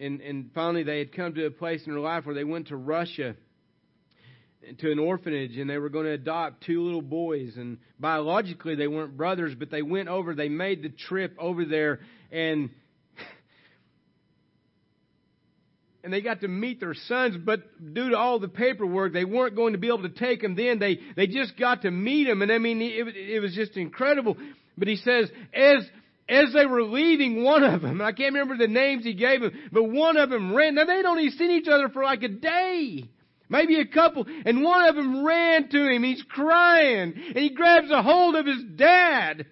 [0.00, 2.68] And, and finally, they had come to a place in their life where they went
[2.68, 3.36] to Russia
[4.78, 7.56] to an orphanage and they were going to adopt two little boys.
[7.56, 12.00] And biologically they weren't brothers but they went over they made the trip over there
[12.30, 12.70] and
[16.04, 17.60] and they got to meet their sons but
[17.94, 20.78] due to all the paperwork they weren't going to be able to take them then.
[20.78, 24.36] They they just got to meet them and i mean it, it was just incredible.
[24.78, 25.84] But he says as
[26.32, 29.52] as they were leaving one of them i can't remember the names he gave them
[29.70, 33.08] but one of them ran now they'd only seen each other for like a day
[33.52, 34.24] Maybe a couple.
[34.46, 36.02] And one of them ran to him.
[36.02, 37.12] He's crying.
[37.14, 39.44] And he grabs a hold of his dad.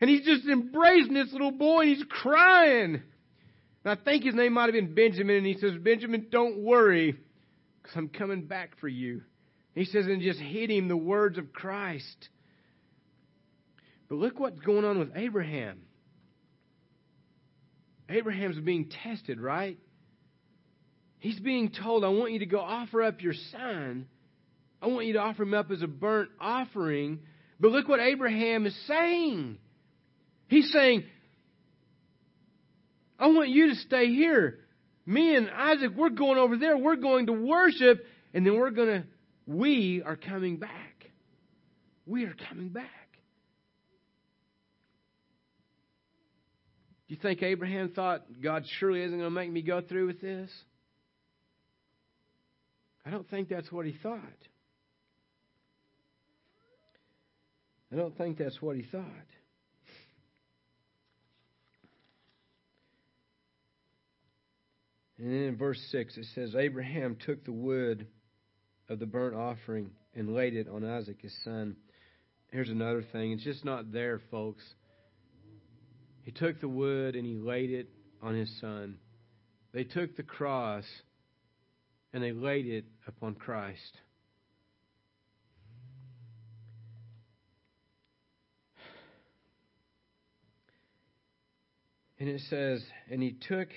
[0.00, 2.94] And he's just embracing this little boy and he's crying.
[2.94, 3.02] And
[3.84, 5.36] I think his name might have been Benjamin.
[5.36, 7.16] And he says, Benjamin, don't worry
[7.80, 9.22] because I'm coming back for you.
[9.76, 12.28] He says, and just hit him the words of Christ.
[14.08, 15.80] But look what's going on with Abraham.
[18.08, 19.78] Abraham's being tested, right?
[21.18, 24.06] He's being told, I want you to go offer up your son.
[24.82, 27.20] I want you to offer him up as a burnt offering.
[27.58, 29.56] But look what Abraham is saying.
[30.48, 31.04] He's saying,
[33.18, 34.58] I want you to stay here.
[35.06, 36.76] Me and Isaac, we're going over there.
[36.76, 38.04] We're going to worship.
[38.34, 39.04] And then we're going to,
[39.46, 41.10] we are coming back.
[42.04, 42.88] We are coming back.
[47.03, 50.20] Do you think Abraham thought, God surely isn't going to make me go through with
[50.20, 50.50] this?
[53.06, 54.18] I don't think that's what he thought.
[57.92, 59.04] I don't think that's what he thought.
[65.18, 68.08] And then in verse 6 it says, Abraham took the wood
[68.88, 71.76] of the burnt offering and laid it on Isaac his son.
[72.50, 73.32] Here's another thing.
[73.32, 74.64] It's just not there, folks.
[76.24, 77.88] He took the wood and he laid it
[78.22, 78.98] on his son.
[79.72, 80.84] they took the cross
[82.12, 83.98] and they laid it upon Christ.
[92.18, 93.68] And it says, And he took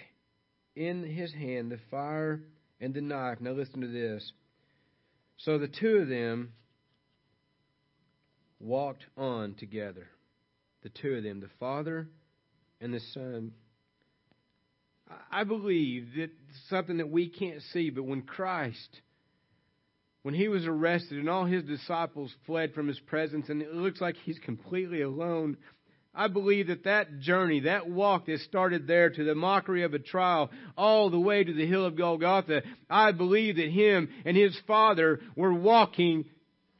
[0.75, 2.43] in his hand the fire
[2.79, 3.41] and the knife.
[3.41, 4.31] Now listen to this.
[5.38, 6.53] So the two of them
[8.60, 10.07] walked on together.
[10.83, 12.07] The two of them, the Father
[12.82, 13.52] and the Son.
[15.32, 16.30] I believe that
[16.70, 19.02] something that we can't see, but when Christ,
[20.24, 24.02] when he was arrested and all his disciples fled from his presence, and it looks
[24.02, 25.58] like he's completely alone
[26.18, 30.00] I believe that that journey, that walk that started there to the mockery of a
[30.00, 34.60] trial, all the way to the hill of Golgotha, I believe that him and his
[34.66, 36.26] father were walking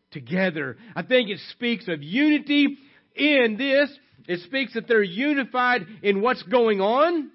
[0.10, 0.76] together.
[0.96, 2.78] I think it speaks of unity
[3.16, 3.96] in this.
[4.28, 7.32] It speaks that they're unified in what's going on,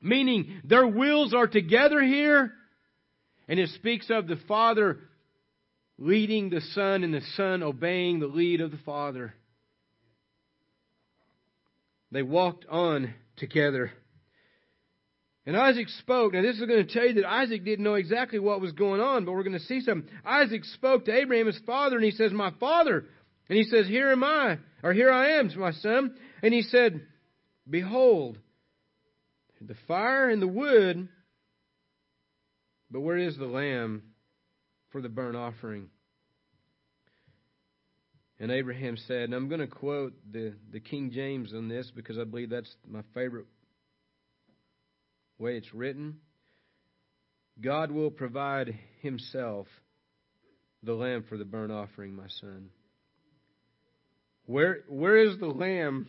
[0.00, 2.52] meaning their wills are together here.
[3.48, 5.00] And it speaks of the Father
[5.98, 9.34] leading the Son and the Son obeying the lead of the Father.
[12.12, 13.90] They walked on together.
[15.44, 16.34] And Isaac spoke.
[16.34, 19.00] Now, this is going to tell you that Isaac didn't know exactly what was going
[19.00, 20.08] on, but we're going to see something.
[20.24, 23.06] Isaac spoke to Abraham, his father, and he says, My father.
[23.48, 26.14] And he says, Here am I, or here I am, my son.
[26.42, 27.00] And he said,
[27.68, 28.38] Behold,
[29.60, 31.08] the fire and the wood,
[32.90, 34.02] but where is the lamb
[34.90, 35.88] for the burnt offering?
[38.38, 42.18] And Abraham said, and I'm going to quote the, the King James on this because
[42.18, 43.46] I believe that's my favorite
[45.38, 46.16] way it's written.
[47.60, 49.68] God will provide himself
[50.82, 52.70] the lamb for the burnt offering, my son.
[54.46, 56.08] Where where is the lamb?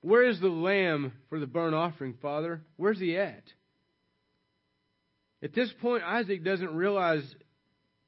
[0.00, 2.60] Where is the lamb for the burnt offering, Father?
[2.76, 3.42] Where's he at?
[5.42, 7.22] At this point, Isaac doesn't realize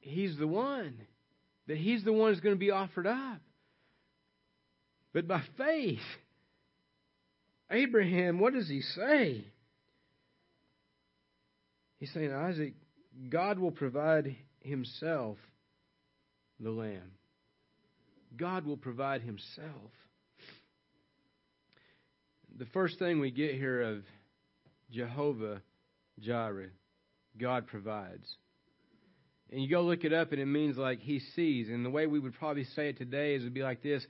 [0.00, 0.94] he's the one
[1.66, 3.40] that he's the one who's going to be offered up.
[5.12, 5.98] But by faith,
[7.70, 9.44] Abraham, what does he say?
[11.98, 12.74] He's saying, Isaac,
[13.28, 15.36] God will provide himself
[16.60, 17.17] the lamb.
[18.36, 19.92] God will provide himself.
[22.58, 24.02] The first thing we get here of
[24.90, 25.62] Jehovah
[26.20, 26.70] Jireh,
[27.38, 28.26] God provides.
[29.50, 31.68] And you go look it up, and it means like he sees.
[31.68, 34.06] And the way we would probably say it today is would be like this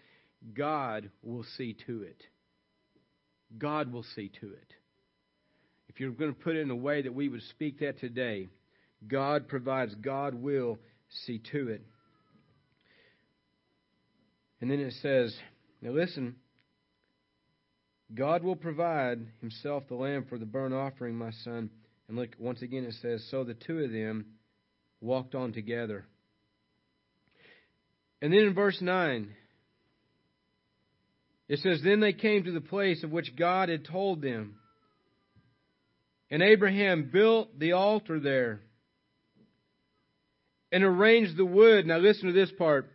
[0.54, 2.22] God will see to it.
[3.56, 4.74] God will see to it.
[5.88, 8.48] If you're going to put it in a way that we would speak that today,
[9.06, 10.78] God provides, God will
[11.26, 11.82] see to it.
[14.60, 15.36] And then it says,
[15.80, 16.36] now listen,
[18.14, 21.70] God will provide himself the lamb for the burnt offering, my son.
[22.08, 24.26] And look, once again it says, so the two of them
[25.00, 26.06] walked on together.
[28.20, 29.30] And then in verse 9,
[31.48, 34.56] it says, Then they came to the place of which God had told them.
[36.30, 38.60] And Abraham built the altar there
[40.70, 41.86] and arranged the wood.
[41.86, 42.90] Now listen to this part.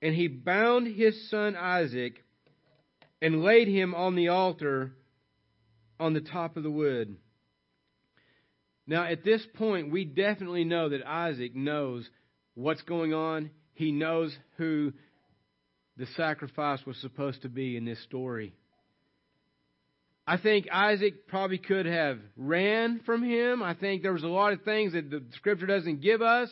[0.00, 2.24] And he bound his son Isaac
[3.20, 4.92] and laid him on the altar
[5.98, 7.16] on the top of the wood.
[8.86, 12.08] Now, at this point, we definitely know that Isaac knows
[12.54, 13.50] what's going on.
[13.74, 14.92] He knows who
[15.96, 18.54] the sacrifice was supposed to be in this story.
[20.26, 23.62] I think Isaac probably could have ran from him.
[23.62, 26.48] I think there was a lot of things that the scripture doesn't give us.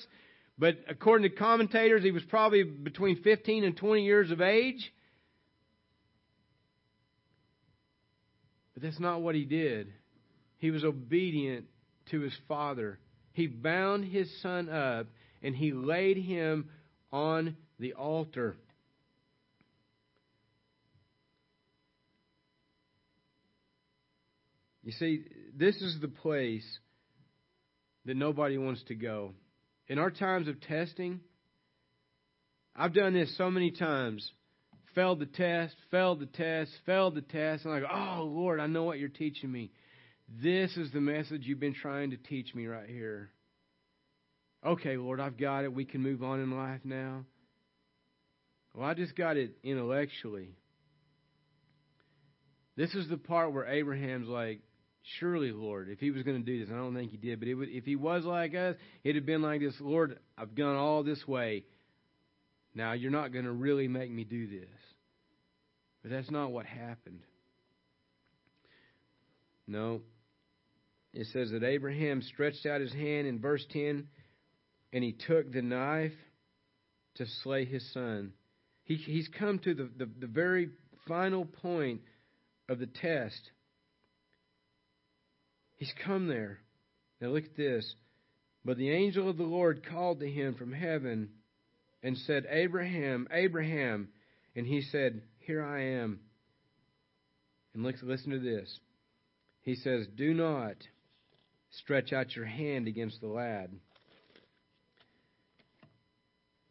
[0.59, 4.92] But according to commentators, he was probably between 15 and 20 years of age.
[8.75, 9.92] But that's not what he did.
[10.59, 11.66] He was obedient
[12.11, 12.99] to his father.
[13.33, 15.07] He bound his son up
[15.42, 16.71] and he laid him
[17.12, 18.57] on the altar.
[24.83, 26.64] You see, this is the place
[28.05, 29.33] that nobody wants to go.
[29.89, 31.21] In our times of testing,
[32.75, 34.31] I've done this so many times.
[34.95, 38.67] Failed the test, failed the test, failed the test, and I go, Oh Lord, I
[38.67, 39.71] know what you're teaching me.
[40.43, 43.31] This is the message you've been trying to teach me right here.
[44.65, 45.73] Okay, Lord, I've got it.
[45.73, 47.25] We can move on in life now.
[48.75, 50.57] Well, I just got it intellectually.
[52.77, 54.61] This is the part where Abraham's like,
[55.19, 57.48] Surely, Lord, if he was going to do this, I don't think he did, but
[57.54, 61.04] would, if he was like us, it'd have been like this Lord, I've gone all
[61.04, 61.65] this way.
[62.75, 64.69] Now, you're not going to really make me do this.
[66.02, 67.21] But that's not what happened.
[69.67, 70.02] No.
[71.13, 74.07] It says that Abraham stretched out his hand in verse 10
[74.92, 76.13] and he took the knife
[77.15, 78.33] to slay his son.
[78.85, 80.71] He, he's come to the, the, the very
[81.09, 82.02] final point
[82.69, 83.50] of the test.
[85.77, 86.58] He's come there.
[87.20, 87.94] Now look at this.
[88.64, 91.29] But the angel of the Lord called to him from heaven
[92.02, 94.08] and said, Abraham, Abraham.
[94.54, 96.20] And he said, Here I am.
[97.74, 98.81] And listen to this.
[99.62, 100.77] He says, Do not
[101.70, 103.70] stretch out your hand against the lad.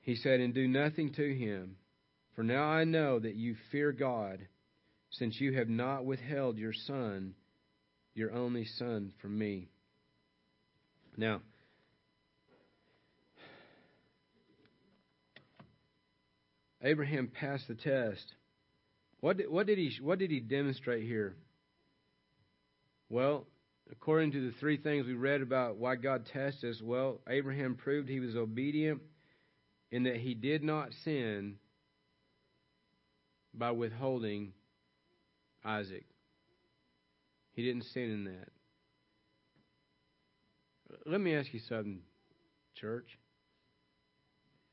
[0.02, 1.78] He said, And do nothing to him.
[2.36, 4.48] For now I know that you fear God,
[5.12, 7.36] since you have not withheld your son,
[8.16, 9.68] your only son, from me.
[11.18, 11.42] Now,
[16.82, 18.34] Abraham passed the test.
[19.20, 21.36] What did, what did he what did he demonstrate here?
[23.10, 23.48] Well,
[23.92, 28.08] according to the three things we read about why God tested us, well, Abraham proved
[28.08, 29.02] he was obedient
[29.92, 31.56] in that he did not sin
[33.54, 34.54] by withholding
[35.64, 36.06] Isaac.
[37.56, 38.50] He didn't sin in that.
[41.06, 42.00] Let me ask you something,
[42.76, 43.18] church.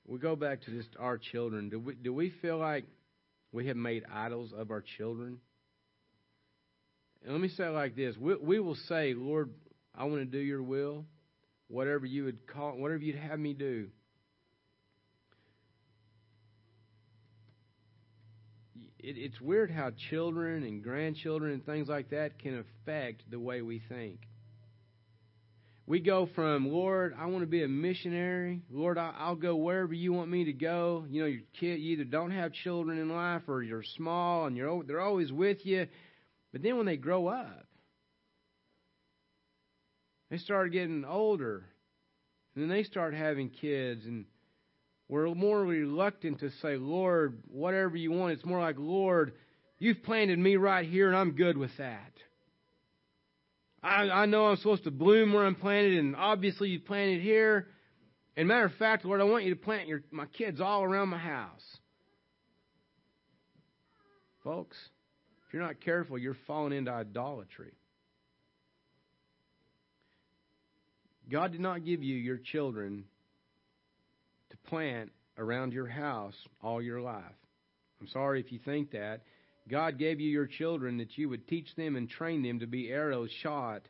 [0.06, 1.68] We go back to just our children.
[1.68, 2.84] Do we, do we feel like
[3.52, 5.38] we have made idols of our children?
[7.22, 9.50] And let me say it like this: we, we will say, "Lord,
[9.94, 11.04] I want to do Your will,
[11.68, 13.88] whatever You would call, whatever You'd have me do."
[19.03, 23.62] It, it's weird how children and grandchildren and things like that can affect the way
[23.62, 24.20] we think.
[25.84, 28.62] We go from, Lord, I want to be a missionary.
[28.70, 31.05] Lord, I'll go wherever you want me to go.
[31.09, 34.57] You know, your kid, you either don't have children in life or you're small and
[34.57, 35.88] you're they're always with you.
[36.53, 37.66] But then when they grow up,
[40.30, 41.64] they start getting older,
[42.55, 44.24] and then they start having kids, and
[45.12, 48.32] we're more reluctant to say, Lord, whatever you want.
[48.32, 49.34] It's more like, Lord,
[49.78, 52.14] you've planted me right here, and I'm good with that.
[53.82, 57.66] I, I know I'm supposed to bloom where I'm planted, and obviously you planted here.
[58.38, 61.10] And matter of fact, Lord, I want you to plant your, my kids all around
[61.10, 61.76] my house.
[64.42, 64.78] Folks,
[65.46, 67.72] if you're not careful, you're falling into idolatry.
[71.30, 73.04] God did not give you your children
[74.68, 77.22] plant around your house all your life.
[78.00, 79.22] I'm sorry if you think that.
[79.68, 82.90] God gave you your children that you would teach them and train them to be
[82.90, 83.82] arrows shot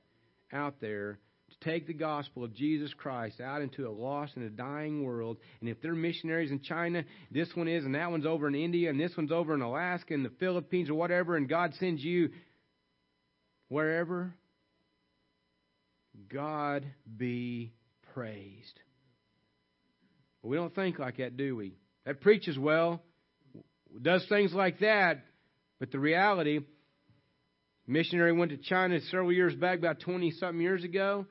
[0.52, 1.18] out there
[1.50, 5.38] to take the gospel of Jesus Christ out into a lost and a dying world.
[5.60, 8.90] And if they're missionaries in China, this one is, and that one's over in India,
[8.90, 12.30] and this one's over in Alaska and the Philippines or whatever, and God sends you
[13.68, 14.34] wherever,
[16.28, 16.84] God
[17.16, 17.72] be
[18.12, 18.78] praised.
[20.42, 21.76] We don't think like that, do we?
[22.04, 23.02] That preaches well,
[24.00, 25.24] does things like that,
[25.78, 26.60] but the reality,
[27.86, 31.26] missionary went to China several years back, about 20 something years ago.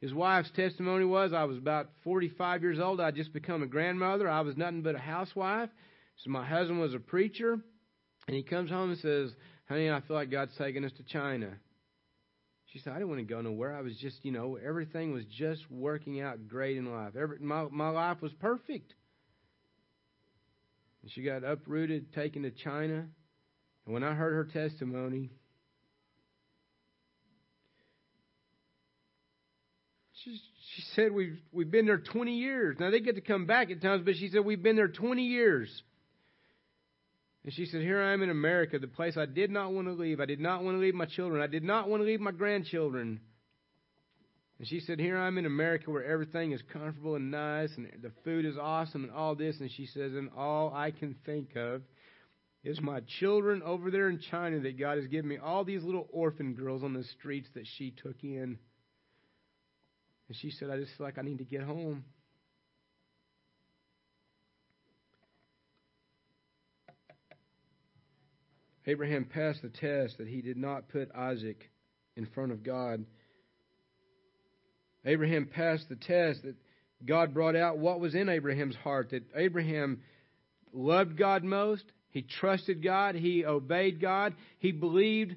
[0.00, 3.00] His wife's testimony was, I was about 45 years old.
[3.00, 4.28] I'd just become a grandmother.
[4.28, 5.68] I was nothing but a housewife.
[6.24, 7.58] So my husband was a preacher.
[8.26, 9.30] And he comes home and says,
[9.68, 11.50] Honey, I feel like God's taking us to China.
[12.72, 13.76] She said, I didn't want to go nowhere.
[13.76, 17.16] I was just, you know, everything was just working out great in life.
[17.20, 18.94] Every, my, my life was perfect.
[21.02, 23.06] And she got uprooted, taken to China.
[23.86, 25.30] And when I heard her testimony,
[30.22, 30.38] she,
[30.74, 32.76] she said we've we've been there 20 years.
[32.78, 35.22] Now they get to come back at times, but she said we've been there 20
[35.24, 35.82] years.
[37.44, 39.94] And she said, Here I am in America, the place I did not want to
[39.94, 40.20] leave.
[40.20, 41.42] I did not want to leave my children.
[41.42, 43.20] I did not want to leave my grandchildren.
[44.58, 47.88] And she said, Here I am in America where everything is comfortable and nice and
[48.02, 49.58] the food is awesome and all this.
[49.58, 51.80] And she says, And all I can think of
[52.62, 55.38] is my children over there in China that God has given me.
[55.38, 58.58] All these little orphan girls on the streets that she took in.
[60.28, 62.04] And she said, I just feel like I need to get home.
[68.90, 71.70] Abraham passed the test that he did not put Isaac
[72.16, 73.04] in front of God.
[75.04, 76.56] Abraham passed the test that
[77.06, 80.02] God brought out what was in Abraham's heart, that Abraham
[80.72, 83.14] loved God most, he trusted God.
[83.14, 84.34] He obeyed God.
[84.58, 85.36] He believed,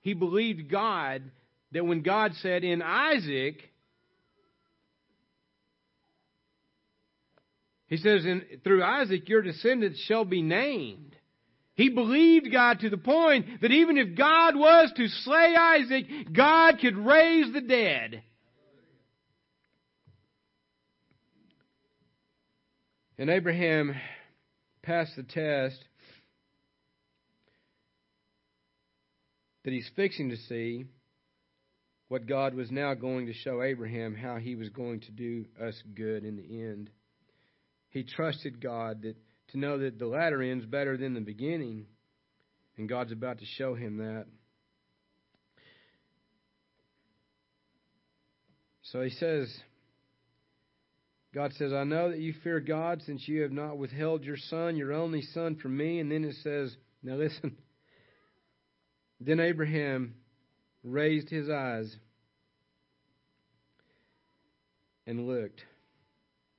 [0.00, 1.22] he believed God
[1.72, 3.56] that when God said in Isaac,
[7.88, 11.07] he says, in, through Isaac your descendants shall be named.
[11.78, 16.80] He believed God to the point that even if God was to slay Isaac, God
[16.80, 18.20] could raise the dead.
[23.16, 23.94] And Abraham
[24.82, 25.78] passed the test
[29.62, 30.84] that he's fixing to see
[32.08, 35.80] what God was now going to show Abraham how he was going to do us
[35.94, 36.90] good in the end.
[37.90, 39.14] He trusted God that
[39.52, 41.86] to know that the latter end's better than the beginning,
[42.76, 44.26] and God's about to show him that.
[48.82, 49.54] So he says,
[51.34, 54.76] God says, I know that you fear God since you have not withheld your son,
[54.76, 56.00] your only son, from me.
[56.00, 57.56] And then it says, now listen.
[59.20, 60.14] Then Abraham
[60.84, 61.92] raised his eyes
[65.08, 65.60] and looked.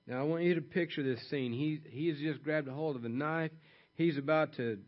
[0.10, 1.54] Now I want you to picture this scene.
[1.54, 3.52] He he has just grabbed a hold of a knife.
[3.94, 4.80] He's about to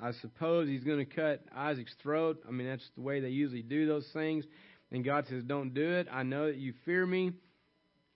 [0.00, 2.42] I suppose he's going to cut Isaac's throat.
[2.48, 4.46] I mean that's the way they usually do those things.
[4.90, 6.08] And God says, "Don't do it.
[6.10, 7.32] I know that you fear me.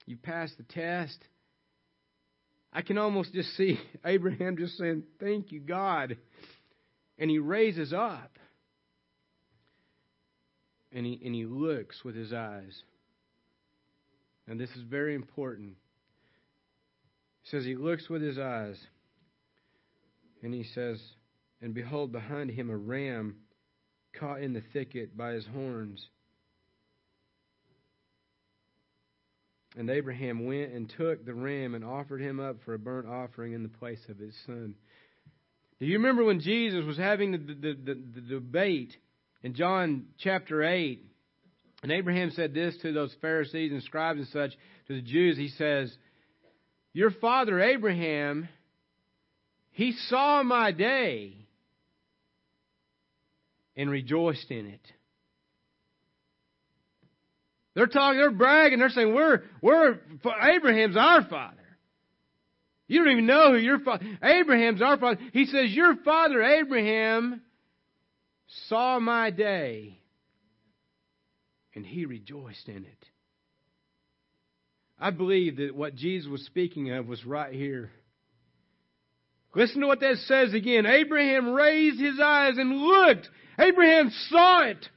[0.07, 1.18] You passed the test."
[2.72, 6.16] I can almost just see Abraham just saying, "Thank you, God."
[7.18, 8.39] And he raises up
[10.91, 12.83] and he, and he looks with his eyes.
[14.49, 15.75] And this is very important.
[17.45, 18.78] Says he looks with his eyes,
[20.42, 21.01] and he says,
[21.61, 23.36] And behold, behind him a ram
[24.18, 26.07] caught in the thicket by his horns.
[29.76, 33.53] And Abraham went and took the ram and offered him up for a burnt offering
[33.53, 34.74] in the place of his son.
[35.80, 38.97] Do you remember when Jesus was having the, the, the, the debate
[39.42, 41.05] in John chapter 8,
[41.82, 44.53] and Abraham said this to those Pharisees and scribes and such,
[44.86, 45.95] to the Jews, he says,
[46.95, 48.49] Your father Abraham,
[49.72, 51.34] he saw my day
[53.76, 54.80] and rejoiced in it.
[57.74, 59.99] They're talking, they're bragging, they're saying, We're, we're,
[60.40, 61.57] Abraham's our father.
[62.86, 65.18] You don't even know who your father, Abraham's our father.
[65.32, 67.42] He says, Your father Abraham
[68.68, 69.99] saw my day,
[71.74, 73.07] and he rejoiced in it.
[75.05, 77.91] I believe that what Jesus was speaking of was right here.
[79.55, 80.87] Listen to what that says again.
[80.87, 83.29] Abraham raised his eyes and looked.
[83.59, 84.89] Abraham saw it.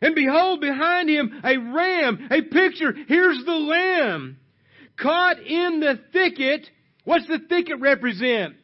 [0.00, 2.94] And behold, behind him a ram, a picture.
[3.08, 4.38] Here's the lamb.
[4.96, 6.68] Caught in the thicket.
[7.02, 8.54] What's the thicket represent?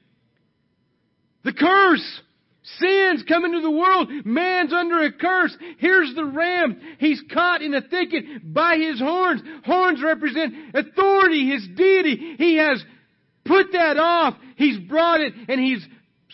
[1.42, 2.20] The curse.
[2.78, 4.10] Sin's come into the world.
[4.24, 5.56] Man's under a curse.
[5.78, 6.80] Here's the ram.
[6.98, 9.40] He's caught in a thicket by his horns.
[9.64, 12.34] Horns represent authority, his deity.
[12.38, 12.84] He has
[13.44, 14.34] put that off.
[14.56, 15.86] He's brought it and he's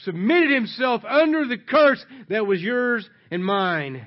[0.05, 4.07] submitted himself under the curse that was yours and mine.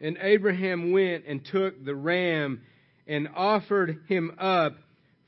[0.00, 2.62] And Abraham went and took the ram
[3.06, 4.76] and offered him up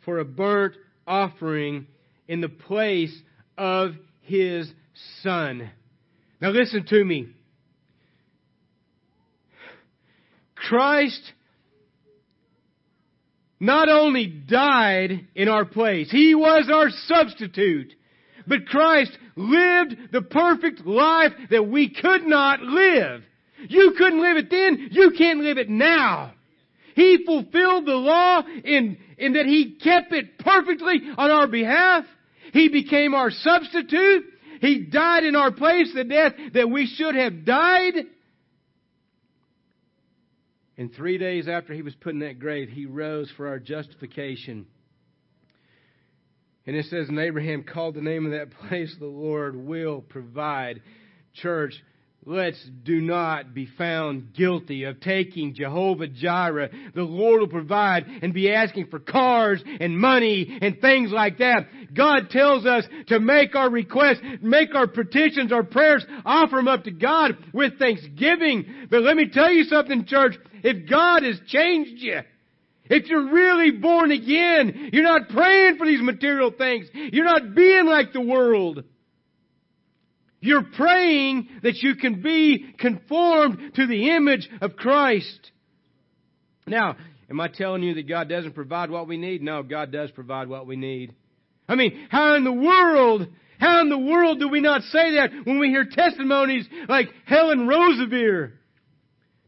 [0.07, 0.75] for a burnt
[1.07, 1.87] offering
[2.29, 3.17] in the place
[3.57, 3.93] of
[4.23, 4.71] his
[5.23, 5.71] son.
[6.41, 7.29] Now listen to me.
[10.55, 11.33] Christ
[13.61, 17.93] not only died in our place, He was our substitute,
[18.47, 23.23] but Christ lived the perfect life that we could not live.
[23.69, 26.35] You couldn't live it then, you can't live it now.
[26.97, 32.07] He fulfilled the law in, in that He kept it perfectly on our behalf.
[32.55, 34.25] He became our substitute.
[34.63, 37.95] He died in our place the death that we should have died.
[40.79, 44.67] And three days after he was put in that grave, he rose for our justification.
[46.67, 50.81] And it says, And Abraham called the name of that place, the Lord will provide.
[51.35, 51.75] Church,
[52.29, 56.71] Let's do not be found guilty of taking Jehovah Jireh.
[56.93, 61.69] The Lord will provide and be asking for cars and money and things like that.
[61.95, 66.83] God tells us to make our requests, make our petitions, our prayers, offer them up
[66.85, 68.89] to God with thanksgiving.
[68.91, 70.35] But let me tell you something, church.
[70.65, 72.23] If God has changed you,
[72.87, 76.89] if you're really born again, you're not praying for these material things.
[76.93, 78.83] You're not being like the world.
[80.41, 85.51] You're praying that you can be conformed to the image of Christ.
[86.67, 86.97] Now,
[87.31, 89.43] am I telling you that God doesn't provide what we need?
[89.43, 91.15] No, God does provide what we need.
[91.69, 93.29] I mean, how in the world,
[93.59, 97.67] how in the world do we not say that when we hear testimonies like Helen
[97.67, 98.53] Roseveare?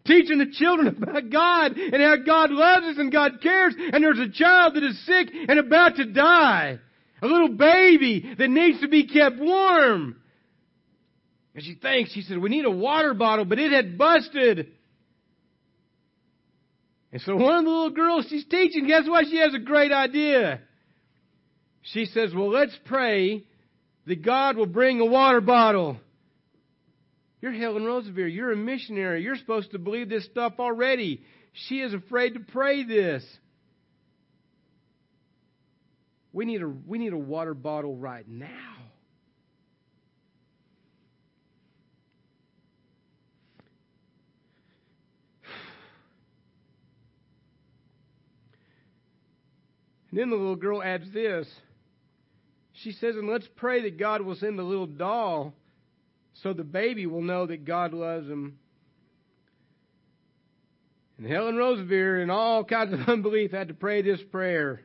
[0.09, 3.75] teaching the children about God and how God loves us and God cares.
[3.77, 6.79] And there's a child that is sick and about to die.
[7.21, 10.17] A little baby that needs to be kept warm.
[11.59, 14.69] And she thinks, she said, we need a water bottle, but it had busted.
[17.11, 19.27] And so one of the little girls she's teaching, guess what?
[19.27, 20.61] She has a great idea.
[21.83, 23.45] She says, well, let's pray
[24.07, 25.97] that God will bring a water bottle.
[27.41, 28.33] You're Helen Roseveare.
[28.33, 29.25] You're a missionary.
[29.25, 31.25] You're supposed to believe this stuff already.
[31.67, 33.25] She is afraid to pray this.
[36.33, 38.77] We need a, we need a water bottle right now.
[50.08, 51.47] And then the little girl adds this.
[52.83, 55.55] She says, and let's pray that God will send the little doll
[56.43, 58.59] so the baby will know that God loves him.
[61.19, 64.81] And Helen Roseveare, in all kinds of unbelief, had to pray this prayer.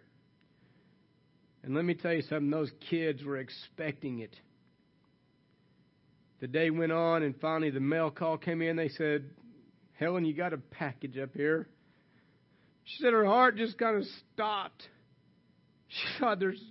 [1.64, 4.36] And let me tell you something, those kids were expecting it.
[6.42, 8.76] The day went on, and finally the mail call came in.
[8.76, 9.32] They said,
[9.94, 11.68] Helen, you got a package up here.
[12.84, 14.04] She said her heart just kind of
[14.34, 14.90] stopped.
[16.02, 16.62] She thought, there's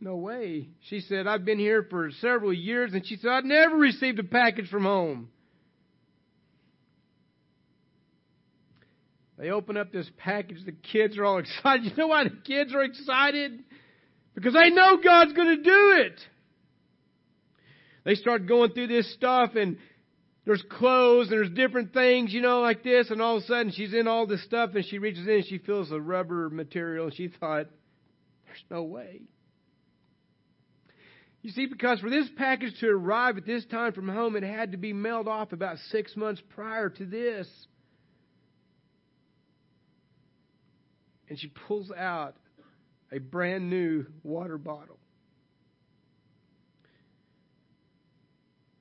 [0.00, 0.68] no way.
[0.88, 4.24] She said, I've been here for several years, and she said, I've never received a
[4.24, 5.28] package from home.
[9.38, 10.64] They open up this package.
[10.64, 11.84] The kids are all excited.
[11.84, 13.62] You know why the kids are excited?
[14.34, 16.20] Because they know God's going to do it.
[18.04, 19.76] They start going through this stuff, and
[20.46, 23.70] there's clothes, and there's different things, you know, like this, and all of a sudden
[23.70, 27.06] she's in all this stuff, and she reaches in and she feels the rubber material,
[27.06, 27.66] and she thought,
[28.48, 29.22] there's no way.
[31.42, 34.72] You see, because for this package to arrive at this time from home, it had
[34.72, 37.48] to be mailed off about six months prior to this.
[41.28, 42.36] And she pulls out
[43.12, 44.98] a brand new water bottle.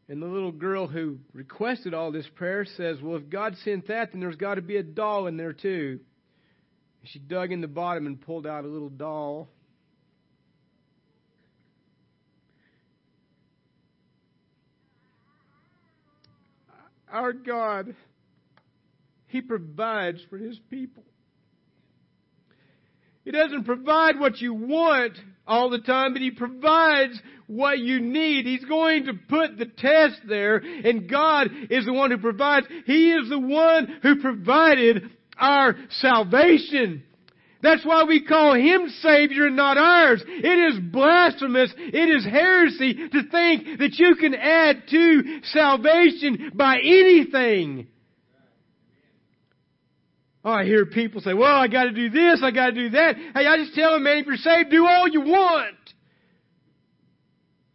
[0.09, 4.11] And the little girl who requested all this prayer says, Well, if God sent that,
[4.11, 5.99] then there's got to be a doll in there too.
[7.03, 9.49] She dug in the bottom and pulled out a little doll.
[17.11, 17.95] Our God,
[19.27, 21.03] He provides for His people.
[23.23, 28.45] He doesn't provide what you want all the time, but He provides what you need.
[28.45, 32.67] He's going to put the test there, and God is the one who provides.
[32.85, 37.03] He is the one who provided our salvation.
[37.67, 40.23] That's why we call Him Savior and not ours.
[40.25, 41.73] It is blasphemous.
[41.77, 47.87] It is heresy to think that you can add to salvation by anything.
[50.45, 53.17] Oh, I hear people say, well, I gotta do this, I gotta do that.
[53.35, 55.75] Hey, I just tell them, man, if you're saved, do all you want.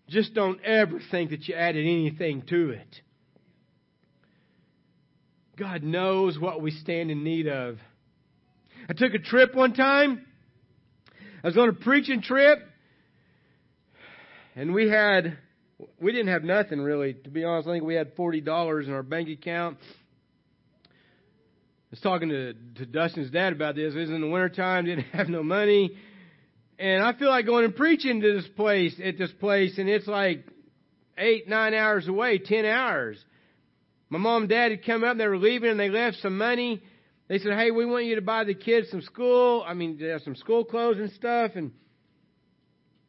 [0.09, 3.01] Just don't ever think that you added anything to it.
[5.59, 7.77] God knows what we stand in need of.
[8.89, 10.27] I took a trip one time.
[11.45, 12.59] I was on a preaching trip.
[14.55, 15.39] And we had,
[16.01, 17.15] we didn't have nothing really.
[17.15, 19.79] To be honest, I think we had $40 in our bank account.
[20.85, 20.89] I
[21.91, 23.95] was talking to, to Dustin's dad about this.
[23.95, 25.97] It was in the wintertime, didn't have no money.
[26.79, 30.07] And I feel like going and preaching to this place, at this place, and it's
[30.07, 30.45] like
[31.17, 33.23] eight, nine hours away, ten hours.
[34.09, 36.37] My mom and dad had come up, and they were leaving, and they left some
[36.37, 36.83] money.
[37.33, 39.65] They said, "Hey, we want you to buy the kids some school.
[39.67, 41.73] I mean, some school clothes and stuff." And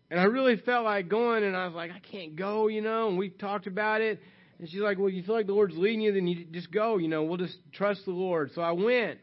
[0.10, 3.10] and I really felt like going, and I was like, "I can't go," you know.
[3.10, 4.22] And we talked about it,
[4.60, 6.96] and she's like, "Well, you feel like the Lord's leading you, then you just go.
[7.00, 9.20] You know, we'll just trust the Lord." So I went.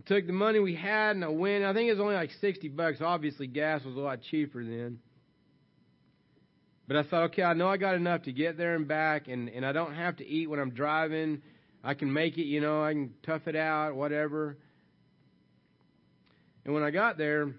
[0.00, 1.62] I took the money we had, and I went.
[1.62, 3.00] I think it was only like sixty bucks.
[3.00, 4.98] Obviously, gas was a lot cheaper then.
[6.88, 9.48] But I thought, okay, I know I got enough to get there and back, and
[9.48, 11.40] and I don't have to eat when I'm driving
[11.84, 14.56] I can make it, you know, I can tough it out, whatever.
[16.64, 17.52] And when I got there,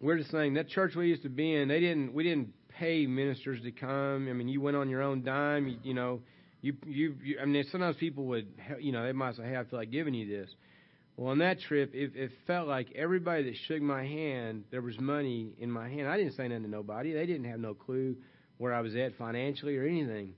[0.00, 3.04] we're just saying that church we used to be in, they didn't, we didn't pay
[3.06, 4.28] ministers to come.
[4.30, 6.20] I mean, you went on your own dime, you, you know,
[6.62, 8.46] you, you, you, I mean, sometimes people would,
[8.78, 10.48] you know, they might say, hey, I feel like giving you this.
[11.16, 15.00] Well, on that trip, it, it felt like everybody that shook my hand, there was
[15.00, 16.06] money in my hand.
[16.06, 17.12] I didn't say nothing to nobody.
[17.12, 18.16] They didn't have no clue
[18.58, 20.34] where I was at financially or anything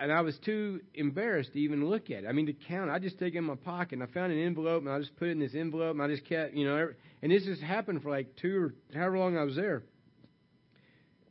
[0.00, 2.26] and I was too embarrassed to even look at it.
[2.26, 2.90] I mean, to count.
[2.90, 5.14] I just take it in my pocket, and I found an envelope, and I just
[5.16, 6.88] put it in this envelope, and I just kept, you know,
[7.22, 9.82] and this just happened for like two or however long I was there.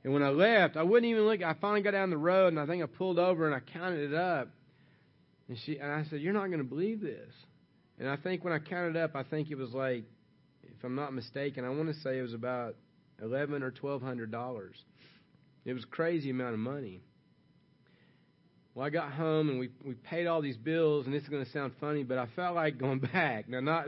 [0.03, 1.41] And when I left, I wouldn't even look.
[1.41, 4.11] I finally got down the road, and I think I pulled over and I counted
[4.11, 4.49] it up.
[5.49, 7.33] And she and I said, You're not going to believe this.
[7.97, 10.05] And I think when I counted up, I think it was like,
[10.63, 12.75] if I'm not mistaken, I want to say it was about
[13.21, 14.75] eleven or twelve hundred dollars.
[15.65, 17.01] It was a crazy amount of money.
[18.79, 21.43] Well, I got home and we we paid all these bills, and this is going
[21.43, 23.49] to sound funny, but I felt like going back.
[23.49, 23.87] Now, not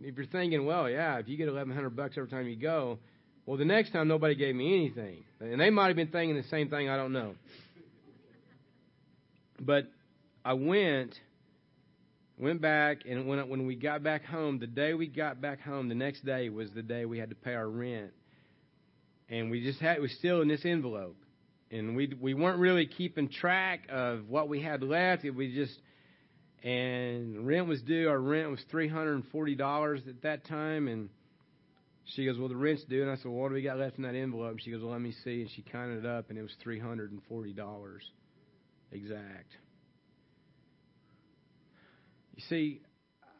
[0.00, 3.00] if you're thinking, well, yeah, if you get eleven hundred bucks every time you go,
[3.46, 6.48] well, the next time nobody gave me anything, and they might have been thinking the
[6.50, 6.88] same thing.
[6.88, 7.34] I don't know.
[9.58, 9.88] But
[10.44, 11.18] I went,
[12.38, 15.88] went back, and when when we got back home, the day we got back home,
[15.88, 18.12] the next day was the day we had to pay our rent,
[19.28, 21.16] and we just had it was still in this envelope,
[21.72, 25.24] and we we weren't really keeping track of what we had left.
[25.24, 25.78] It we just
[26.62, 28.08] and rent was due.
[28.08, 31.08] Our rent was three hundred and forty dollars at that time, and
[32.04, 33.96] she goes, "Well, the rent's due." And I said, well, "What do we got left
[33.96, 36.30] in that envelope?" And she goes, "Well, let me see." And she counted it up,
[36.30, 38.02] and it was three hundred and forty dollars
[38.92, 39.56] exact.
[42.36, 42.80] You see,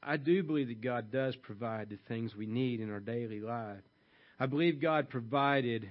[0.03, 3.83] I do believe that God does provide the things we need in our daily life.
[4.41, 5.91] I believe God provided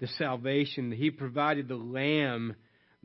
[0.00, 0.92] the salvation.
[0.92, 2.54] He provided the Lamb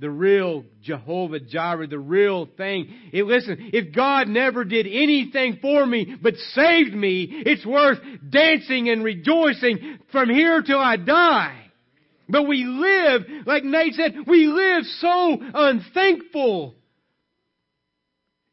[0.02, 2.92] the real Jehovah Jireh, the real thing.
[3.14, 8.90] It, listen, if God never did anything for me but saved me, it's worth dancing
[8.90, 11.58] and rejoicing from here till I die.
[12.28, 16.74] But we live, like Nate said, we live so unthankful.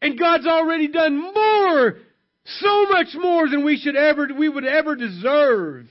[0.03, 1.97] And God's already done more,
[2.45, 5.87] so much more than we should ever, we would ever deserve.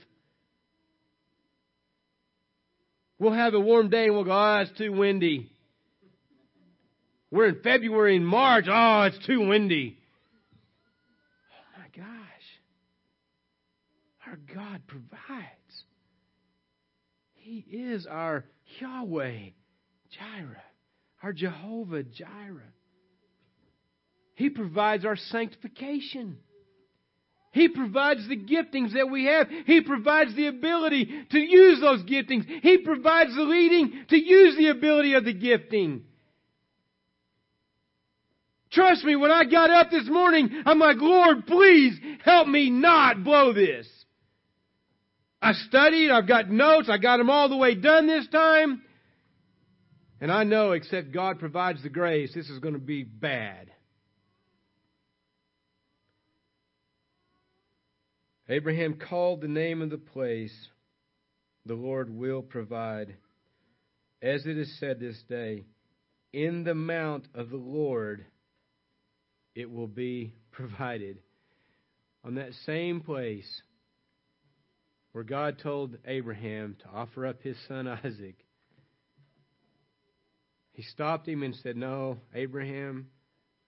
[3.18, 5.50] We'll have a warm day and we'll go, oh, it's too windy.
[7.30, 8.66] We're in February and March.
[8.70, 9.98] Oh, it's too windy.
[11.52, 12.06] Oh my gosh.
[14.26, 15.84] Our God provides.
[17.34, 18.44] He is our
[18.78, 19.50] Yahweh
[20.10, 20.62] Jireh,
[21.22, 22.72] our Jehovah Jireh.
[24.34, 26.38] He provides our sanctification.
[27.52, 29.48] He provides the giftings that we have.
[29.66, 32.44] He provides the ability to use those giftings.
[32.62, 36.04] He provides the leading to use the ability of the gifting.
[38.70, 43.24] Trust me, when I got up this morning, I'm like, Lord, please help me not
[43.24, 43.88] blow this.
[45.40, 48.82] I studied, I've got notes, I got them all the way done this time.
[50.20, 53.70] And I know, except God provides the grace, this is going to be bad.
[58.48, 60.68] Abraham called the name of the place,
[61.66, 63.14] the Lord will provide.
[64.22, 65.66] As it is said this day,
[66.32, 68.24] in the mount of the Lord
[69.54, 71.18] it will be provided.
[72.24, 73.62] On that same place
[75.12, 78.36] where God told Abraham to offer up his son Isaac,
[80.72, 83.08] he stopped him and said, No, Abraham,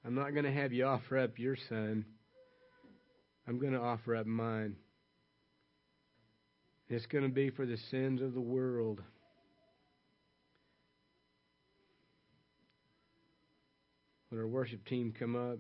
[0.04, 2.04] I'm not going to have you offer up your son.
[3.50, 4.76] I'm going to offer up mine.
[6.88, 9.02] It's going to be for the sins of the world.
[14.28, 15.58] When our worship team come up,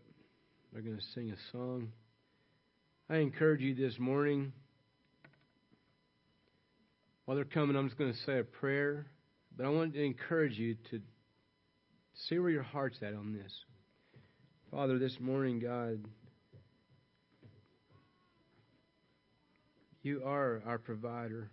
[0.72, 1.88] they're going to sing a song.
[3.08, 4.52] I encourage you this morning.
[7.24, 9.06] While they're coming, I'm just going to say a prayer.
[9.56, 11.00] But I want to encourage you to
[12.14, 13.52] see where your heart's at on this.
[14.70, 16.04] Father, this morning, God,
[20.02, 21.50] You are our provider.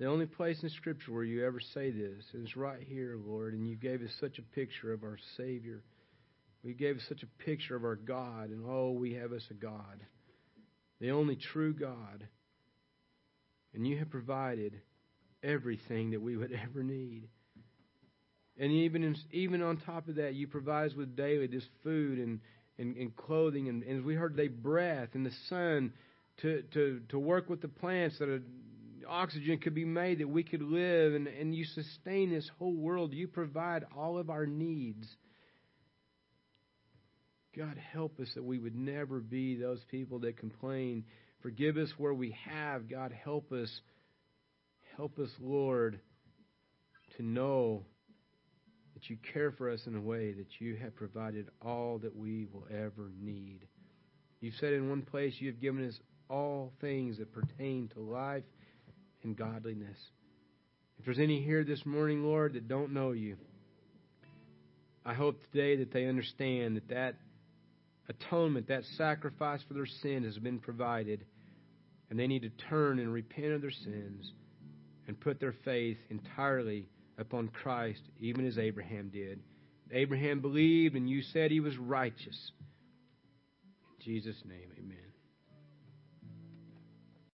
[0.00, 3.68] The only place in Scripture where you ever say this is right here, Lord, and
[3.68, 5.82] you gave us such a picture of our Savior.
[6.64, 9.54] You gave us such a picture of our God, and oh, we have us a
[9.54, 10.00] God,
[11.00, 12.26] the only true God.
[13.74, 14.80] And you have provided
[15.42, 17.28] everything that we would ever need.
[18.58, 22.18] And even in, even on top of that, you provide us with daily this food
[22.18, 22.40] and,
[22.78, 25.92] and, and clothing, and, and as we heard, they breath and the sun
[26.42, 28.42] to, to, to work with the plants that
[29.08, 33.12] oxygen could be made that we could live and, and you sustain this whole world.
[33.12, 35.06] You provide all of our needs.
[37.56, 41.04] God, help us that we would never be those people that complain.
[41.40, 42.88] Forgive us where we have.
[42.88, 43.70] God, help us.
[44.96, 46.00] Help us, Lord,
[47.16, 47.84] to know
[48.94, 52.46] that you care for us in a way that you have provided all that we
[52.52, 53.66] will ever need.
[54.40, 55.98] You've said in one place you have given us
[56.34, 58.42] all things that pertain to life
[59.22, 59.96] and godliness.
[60.98, 63.36] If there's any here this morning, Lord, that don't know you,
[65.06, 67.14] I hope today that they understand that that
[68.08, 71.24] atonement, that sacrifice for their sin has been provided,
[72.10, 74.32] and they need to turn and repent of their sins
[75.06, 79.38] and put their faith entirely upon Christ, even as Abraham did.
[79.92, 82.50] Abraham believed, and you said he was righteous.
[83.98, 85.13] In Jesus' name, amen.